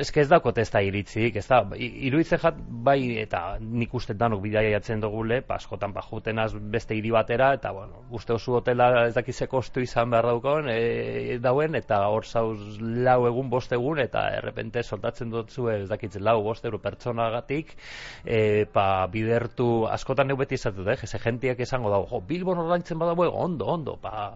eske 0.00 0.22
ez 0.22 0.28
daukot 0.28 0.58
ez 0.58 0.66
da 0.72 0.80
iritzik, 0.82 1.36
ez 1.38 1.44
da, 1.46 1.60
iruditzen 1.78 2.40
jat, 2.42 2.56
bai, 2.86 2.98
eta 3.22 3.58
nik 3.60 3.94
uste 3.94 4.16
danok 4.18 4.42
bidea 4.42 4.62
jatzen 4.74 5.02
dugule, 5.02 5.40
paskotan 5.46 5.92
ba, 5.94 6.02
az 6.42 6.54
beste 6.54 6.94
hiri 6.94 7.10
batera, 7.10 7.52
eta, 7.54 7.72
bueno, 7.72 8.04
uste 8.10 8.32
oso 8.32 8.56
hotela 8.58 9.06
ez 9.06 9.14
dakize 9.14 9.46
kostu 9.46 9.80
izan 9.80 10.10
behar 10.10 10.26
daukon, 10.26 10.68
e, 10.68 11.38
dauen, 11.42 11.74
eta 11.74 12.00
hor 12.08 12.24
zauz 12.24 12.78
lau 12.80 13.26
egun, 13.26 13.50
bost 13.50 13.72
egun, 13.72 13.98
eta 13.98 14.28
errepente 14.36 14.82
soltatzen 14.82 15.30
dutzu 15.30 15.68
ez 15.70 15.88
dakitzen 15.88 16.24
lau, 16.24 16.40
bost 16.42 16.64
euro 16.64 16.80
pertsonagatik, 16.82 17.76
e, 18.24 18.64
pa, 18.72 19.06
bidertu, 19.12 19.86
askotan 19.90 20.28
neu 20.28 20.36
beti 20.36 20.58
izatu, 20.58 20.88
eh, 20.88 20.98
jese 21.00 21.18
jentiak 21.22 21.60
esango 21.60 21.90
dago, 21.90 22.08
jo, 22.10 22.20
Bilbon 22.26 22.58
ordaintzen 22.66 22.98
badago, 22.98 23.30
ondo, 23.30 23.66
ondo, 23.66 23.98
pa, 24.00 24.34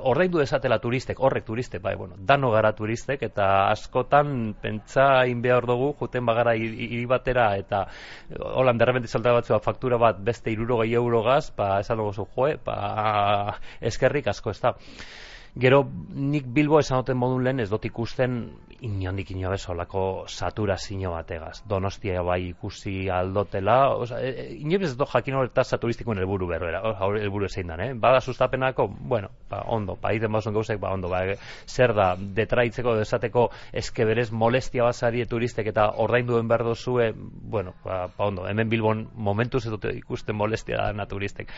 ordaindu 0.00 0.40
esatela 0.42 0.78
turistek, 0.78 1.18
horrek 1.20 1.44
turistek, 1.44 1.82
bai, 1.82 1.94
bueno, 1.98 2.14
dano 2.18 2.50
gara 2.54 2.72
turistek, 2.76 3.22
eta 3.26 3.70
askotan 3.72 4.54
pentsa 4.62 5.26
in 5.26 5.42
behar 5.42 5.66
dugu, 5.66 5.92
juten 5.98 6.26
bagara 6.26 6.54
hiri 6.54 7.04
batera, 7.10 7.48
eta 7.58 7.84
eh, 8.30 8.38
holan 8.38 8.78
derrepenti 8.78 9.10
salta 9.10 9.34
batzua 9.34 9.60
faktura 9.64 9.98
bat 9.98 10.20
beste 10.22 10.52
iruro 10.54 10.78
gehi 10.82 10.94
eurogaz, 11.00 11.50
pa 11.50 11.80
esan 11.80 11.98
dugu 11.98 12.14
zu, 12.14 12.28
joe, 12.36 12.56
pa 12.58 13.58
eskerrik 13.80 14.30
asko 14.30 14.54
ez 14.54 14.60
da. 14.62 14.74
Gero 15.54 15.84
nik 16.10 16.46
Bilbo 16.50 16.80
esan 16.80 17.02
duten 17.02 17.18
modun 17.18 17.44
lehen 17.46 17.62
ez 17.62 17.68
dut 17.70 17.84
ikusten 17.86 18.40
inondik 18.84 19.30
inobe 19.32 19.58
solako 19.58 20.24
saturazio 20.28 21.12
bategaz. 21.14 21.62
Donostia 21.68 22.22
bai 22.22 22.40
ikusi 22.50 23.08
aldotela, 23.10 23.76
oza, 23.96 24.20
e, 24.20 24.54
e 24.54 24.74
ez 24.80 24.92
dut 24.96 25.08
jakin 25.08 25.38
horreta 25.38 25.64
saturistikoen 25.64 26.18
helburu 26.18 26.46
berroera, 26.46 26.82
helburu 27.00 27.46
ezein 27.46 27.72
dan, 27.72 27.80
eh? 27.80 27.92
Bada 27.94 28.20
sustapenako, 28.20 28.88
bueno, 28.88 29.30
ba, 29.50 29.62
ondo, 29.66 29.96
ba, 30.00 30.12
iten 30.12 30.32
bauzun 30.32 30.54
gauzek, 30.54 30.80
ba, 30.80 30.92
ondo, 30.92 31.08
ba, 31.08 31.22
zer 31.66 31.94
da, 31.94 32.14
detraitzeko, 32.16 32.96
desateko, 33.00 33.48
eske 33.72 34.06
molestia 34.30 34.84
basari 34.84 35.24
turistek 35.26 35.66
eta 35.72 35.90
ordainduen 36.04 36.48
behar 36.48 36.64
dozue, 36.64 37.12
bueno, 37.14 37.74
ba, 37.84 38.06
ba, 38.06 38.26
ondo, 38.26 38.46
hemen 38.48 38.68
Bilbon 38.68 39.08
momentuz 39.14 39.64
ez 39.64 39.72
dut 39.72 39.88
ikusten 39.94 40.36
molestia 40.36 40.76
da 40.76 40.92
naturistek. 40.92 41.48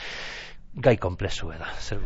Gai 0.77 0.97
komplezu 1.01 1.51
da, 1.57 1.73
zer 1.81 2.01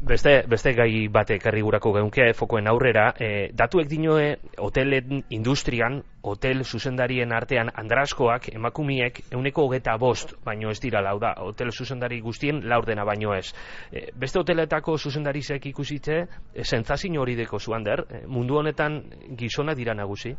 Beste, 0.00 0.44
beste 0.46 0.70
gai 0.78 1.08
bate 1.10 1.34
ekarri 1.40 1.58
gurako 1.66 1.90
geunke 1.96 2.28
fokoen 2.38 2.68
aurrera, 2.70 3.08
e, 3.18 3.50
datuek 3.50 3.88
dinoe 3.90 4.28
hotelen 4.62 5.24
industrian, 5.34 5.96
hotel 6.22 6.62
zuzendarien 6.62 7.34
artean 7.34 7.72
andraskoak, 7.82 8.46
emakumiek, 8.54 9.18
euneko 9.34 9.64
hogeta 9.66 9.96
bost, 9.98 10.36
baino 10.44 10.70
ez 10.70 10.78
dira 10.78 11.02
lau 11.02 11.16
da, 11.18 11.32
hotel 11.42 11.72
zuzendari 11.72 12.20
guztien 12.22 12.60
laurdena 12.70 13.02
baino 13.04 13.34
ez. 13.34 13.50
E, 13.90 14.04
beste 14.14 14.38
hoteletako 14.38 14.94
zuzendarizek 14.98 15.66
ikusitze, 15.72 16.20
e, 16.54 16.62
zentzazin 16.62 17.18
hori 17.18 17.34
deko 17.34 17.58
zuan 17.58 17.82
der, 17.82 18.04
e, 18.06 18.22
mundu 18.28 18.60
honetan 18.62 19.00
gizona 19.34 19.74
dira 19.74 19.98
nagusi? 19.98 20.36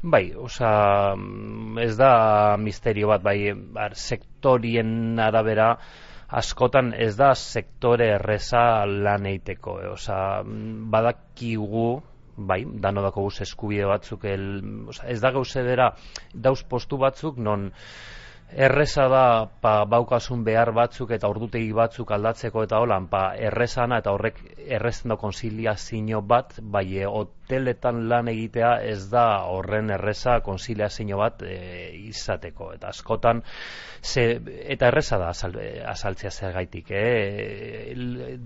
Bai, 0.00 0.30
oza, 0.32 0.72
ez 1.84 1.92
da 2.00 2.56
misterio 2.56 3.12
bat, 3.12 3.20
bai, 3.22 3.52
bar, 3.52 4.00
sektorien 4.00 5.20
arabera, 5.20 5.74
askotan 6.34 6.92
ez 6.98 7.14
da 7.16 7.32
sektore 7.34 8.08
erreza 8.16 8.84
lan 8.90 9.26
eiteko, 9.30 9.78
e, 9.82 9.90
oza, 9.94 10.18
badakigu, 10.94 11.88
bai, 12.36 12.64
dano 12.86 13.04
dako 13.04 13.28
guz 13.28 13.40
eskubide 13.46 13.86
batzuk, 13.86 14.26
el, 14.30 14.48
oza, 14.90 15.06
ez 15.10 15.20
da 15.22 15.30
gauze 15.34 15.62
dira, 15.66 15.92
dauz 16.34 16.60
postu 16.70 16.98
batzuk, 16.98 17.38
non, 17.38 17.70
erreza 18.52 19.08
da 19.08 19.48
pa, 19.60 19.84
baukasun 19.84 20.44
behar 20.46 20.70
batzuk 20.76 21.10
eta 21.16 21.28
ordutegi 21.28 21.72
batzuk 21.74 22.10
aldatzeko 22.14 22.62
eta 22.66 22.78
holan 22.78 23.08
pa, 23.10 23.34
errezana 23.34 23.98
eta 23.98 24.12
horrek 24.14 24.38
errezen 24.76 25.10
da 25.10 25.16
konsiliazio 25.18 26.20
bat 26.22 26.54
bai 26.60 26.84
e, 27.00 27.06
hoteletan 27.06 28.04
lan 28.08 28.28
egitea 28.30 28.76
ez 28.86 29.08
da 29.10 29.24
horren 29.50 29.90
erreza 29.96 30.38
konsiliazio 30.46 31.18
bat 31.18 31.42
e, 31.42 31.56
izateko. 32.10 32.70
Eta 32.76 32.92
askotan 32.94 33.42
ze, 34.02 34.38
eta 34.76 34.86
erreza 34.92 35.18
da 35.18 35.32
azal, 35.34 35.58
azaltzea 35.90 36.30
zer 36.30 36.54
gaitik 36.54 36.92
e, 36.94 37.96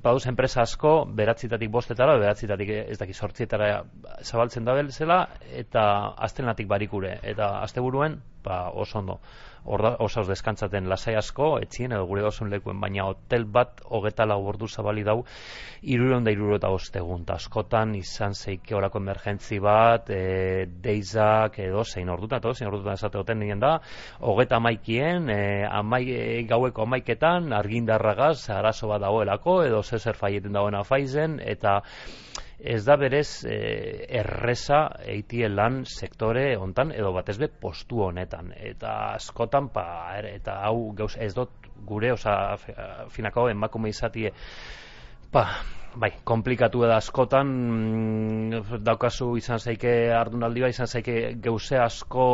bauz 0.03 0.25
enpresa 0.27 0.63
asko 0.63 0.95
beratzitatik 1.21 1.71
bostetara 1.71 2.17
beratzitatik 2.17 2.73
ez 2.79 2.99
daki 2.99 3.13
sortzietara 3.13 3.85
zabaltzen 4.23 4.65
da 4.65 4.79
zela 4.91 5.29
eta 5.53 6.15
aztenatik 6.17 6.67
barikure. 6.67 7.19
Eta 7.23 7.59
asteburuen 7.61 8.23
ba, 8.43 8.71
oso 8.71 8.99
ondo 8.99 9.21
osauz 9.65 10.27
deskantzaten 10.29 10.89
lasai 10.89 11.15
asko, 11.19 11.59
etzien 11.63 11.93
edo 11.93 12.07
gure 12.07 12.23
dozun 12.23 12.51
lekuen, 12.51 12.81
baina 12.81 13.07
hotel 13.09 13.45
bat 13.45 13.83
hogeta 13.85 14.27
lau 14.27 14.41
ordu 14.47 14.69
zabali 14.69 15.05
dau, 15.05 15.23
iruron 15.83 16.25
da 16.25 16.33
iruro 16.33 16.57
eta 16.57 16.71
ostegun, 16.75 17.25
askotan 17.29 17.95
izan 17.99 18.35
zeike 18.35 18.75
orako 18.75 18.99
emergentzi 19.03 19.59
bat, 19.61 20.11
e, 20.11 20.67
deizak 20.83 21.59
edo 21.65 21.85
zein 21.85 22.09
ordutan, 22.09 22.41
edo 22.43 22.55
zein 22.55 22.71
ordutan 22.71 22.95
esate 22.95 23.19
hoten 23.19 23.41
nien 23.43 23.61
da, 23.61 23.79
hogeta 24.21 24.61
maikien, 24.61 25.29
e, 25.31 25.65
amai, 25.69 26.05
e, 26.11 26.43
gaueko 26.49 26.87
amaiketan, 26.89 27.53
argindarragaz, 27.53 28.49
arazo 28.51 28.89
bat 28.89 29.03
dagoelako, 29.05 29.63
edo 29.69 29.83
zezer 29.83 30.17
faieten 30.17 30.53
dagoena 30.53 30.85
faizen, 30.85 31.39
eta 31.45 31.81
ez 32.59 32.85
da 32.85 32.97
berez 32.99 33.45
e, 33.47 33.57
erresa 34.21 34.81
eitie 35.07 35.49
lan 35.49 35.85
sektore 35.87 36.57
hontan 36.59 36.93
edo 36.93 37.13
batez 37.15 37.39
be 37.39 37.49
postu 37.49 38.03
honetan. 38.09 38.53
Eta 38.57 39.15
askotan 39.15 39.71
pa 39.75 39.85
er, 40.19 40.33
eta 40.41 40.59
hau 40.67 40.93
gauz 40.99 41.15
ez 41.17 41.33
dut 41.35 41.69
gure 41.87 42.13
osa 42.13 42.57
finako 43.15 43.49
emakume 43.51 43.89
izatie 43.95 44.33
pa 45.33 45.45
bai 45.99 46.13
komplikatu 46.25 46.83
da 46.83 46.97
askotan 46.99 47.49
mm, 47.49 48.81
daukazu 48.85 49.37
izan 49.39 49.59
zaike 49.59 50.13
ardunaldi 50.15 50.61
bai 50.67 50.71
izan 50.71 50.87
zaike 50.87 51.35
geuse 51.43 51.79
asko 51.79 52.27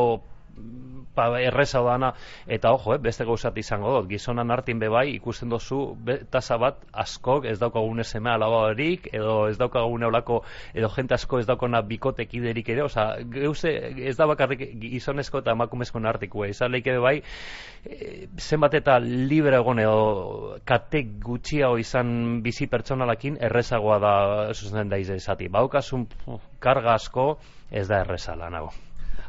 pa, 1.14 1.40
erreza 1.40 1.80
dana, 1.80 2.12
eta 2.46 2.72
ojo, 2.72 2.94
eh, 2.94 2.98
beste 2.98 3.24
gauzat 3.24 3.56
izango 3.58 3.92
dut, 3.94 4.08
gizonan 4.10 4.50
hartin 4.50 4.78
bebai 4.82 5.14
ikusten 5.14 5.48
dozu 5.48 5.96
tasa 6.30 6.58
bat 6.58 6.80
askok 6.92 7.46
ez 7.50 7.58
daukagun 7.60 8.02
eseme 8.02 8.30
alabarik, 8.30 9.08
edo 9.12 9.46
ez 9.48 9.56
daukagun 9.58 10.02
eolako, 10.02 10.42
edo 10.74 10.90
jente 10.96 11.14
asko 11.14 11.38
ez 11.38 11.46
daukona 11.46 11.82
bikotek 11.86 12.34
iderik 12.34 12.68
ere, 12.74 12.82
oza, 12.84 13.06
geuze, 13.30 13.72
ez 14.08 14.16
da 14.18 14.26
bakarrik 14.26 14.66
gizonezko 14.80 15.44
eta 15.44 15.54
emakumezko 15.54 16.02
nartiku, 16.02 16.44
izan 16.50 16.74
leike 16.74 16.96
bebai, 16.98 17.20
e, 17.84 18.26
zenbat 18.38 18.74
eta 18.80 18.98
libre 18.98 19.60
egon 19.62 19.78
edo 19.78 20.58
kate 20.66 21.04
gutxiago 21.22 21.78
izan 21.78 22.42
bizi 22.42 22.66
pertsonalakin 22.66 23.38
errezagoa 23.40 23.98
da 24.02 24.14
zuzen 24.54 24.88
da 24.88 24.98
izati. 24.98 25.48
Baukasun 25.48 26.06
karga 26.58 26.94
asko 26.94 27.36
ez 27.70 27.86
da 27.88 28.00
errezala 28.04 28.50
nago. 28.50 28.72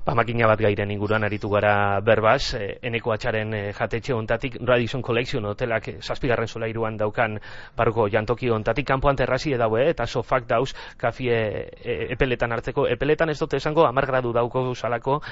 Ba, 0.06 0.14
makina 0.14 0.46
bat 0.46 0.60
gairen 0.62 0.92
inguruan 0.94 1.24
aritu 1.26 1.50
gara 1.50 2.00
berbaz, 2.06 2.54
e, 2.54 2.66
eneko 2.86 3.10
atxaren 3.16 3.54
e, 3.58 3.62
jatetxe 3.74 4.14
ontatik, 4.14 4.60
Radisson 4.62 5.02
Collection 5.02 5.48
hotelak 5.50 5.88
e, 5.90 5.94
zazpigarren 5.98 6.46
solairuan 6.46 6.94
daukan 7.00 7.40
barruko 7.74 8.06
jantoki 8.14 8.52
ontatik, 8.54 8.86
kanpoan 8.86 9.18
terrazi 9.18 9.56
daue, 9.58 9.88
eta 9.90 10.06
sofak 10.06 10.46
dauz, 10.46 10.76
kafie 11.02 11.40
e, 11.82 11.96
epeletan 12.14 12.54
hartzeko, 12.54 12.86
epeletan 12.86 13.34
ez 13.34 13.40
dute 13.40 13.58
esango, 13.58 13.88
amar 13.88 14.06
gradu 14.06 14.30
dauko 14.36 14.76
salako, 14.76 15.24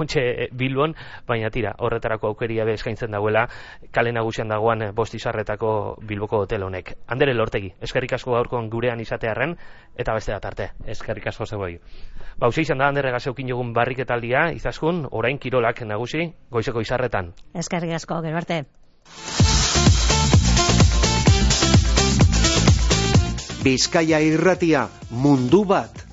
ontxe 0.00 0.24
e, 0.24 0.48
bilbon, 0.56 0.96
baina 1.28 1.52
tira, 1.52 1.74
horretarako 1.84 2.32
aukeria 2.32 2.64
be 2.64 2.78
eskaintzen 2.80 3.12
dauela, 3.12 3.44
kale 3.92 4.16
nagusian 4.16 4.48
dagoan 4.48 4.86
e, 4.88 4.90
bost 4.96 5.12
izarretako 5.12 5.98
bilboko 6.08 6.46
hotel 6.46 6.64
honek. 6.64 6.94
Andere 7.12 7.36
lortegi, 7.36 7.74
eskerrik 7.84 8.16
asko 8.16 8.32
gaurkoan 8.38 8.72
gurean 8.72 9.04
izatearen, 9.04 9.58
eta 9.92 10.16
beste 10.16 10.32
da 10.32 10.40
arte. 10.40 10.70
Eskerrik 10.88 11.28
asko 11.28 11.44
zegoi. 11.44 11.76
Ba, 12.40 12.48
izan 12.48 12.80
da, 12.80 12.88
andere 12.88 13.12
gazeukin 13.12 13.52
jogun 13.52 13.74
barrik 13.76 14.00
etaldia, 14.22 14.52
izaskun, 14.54 15.08
orain 15.10 15.38
kirolak 15.38 15.82
nagusi, 15.82 16.32
goizeko 16.50 16.80
izarretan. 16.80 17.32
Eskerrik 17.54 17.94
asko, 17.94 18.20
gero 18.22 18.36
arte. 18.36 18.64
Bizkaia 23.62 24.20
irratia, 24.20 24.88
mundu 25.10 25.64
bat. 25.64 26.11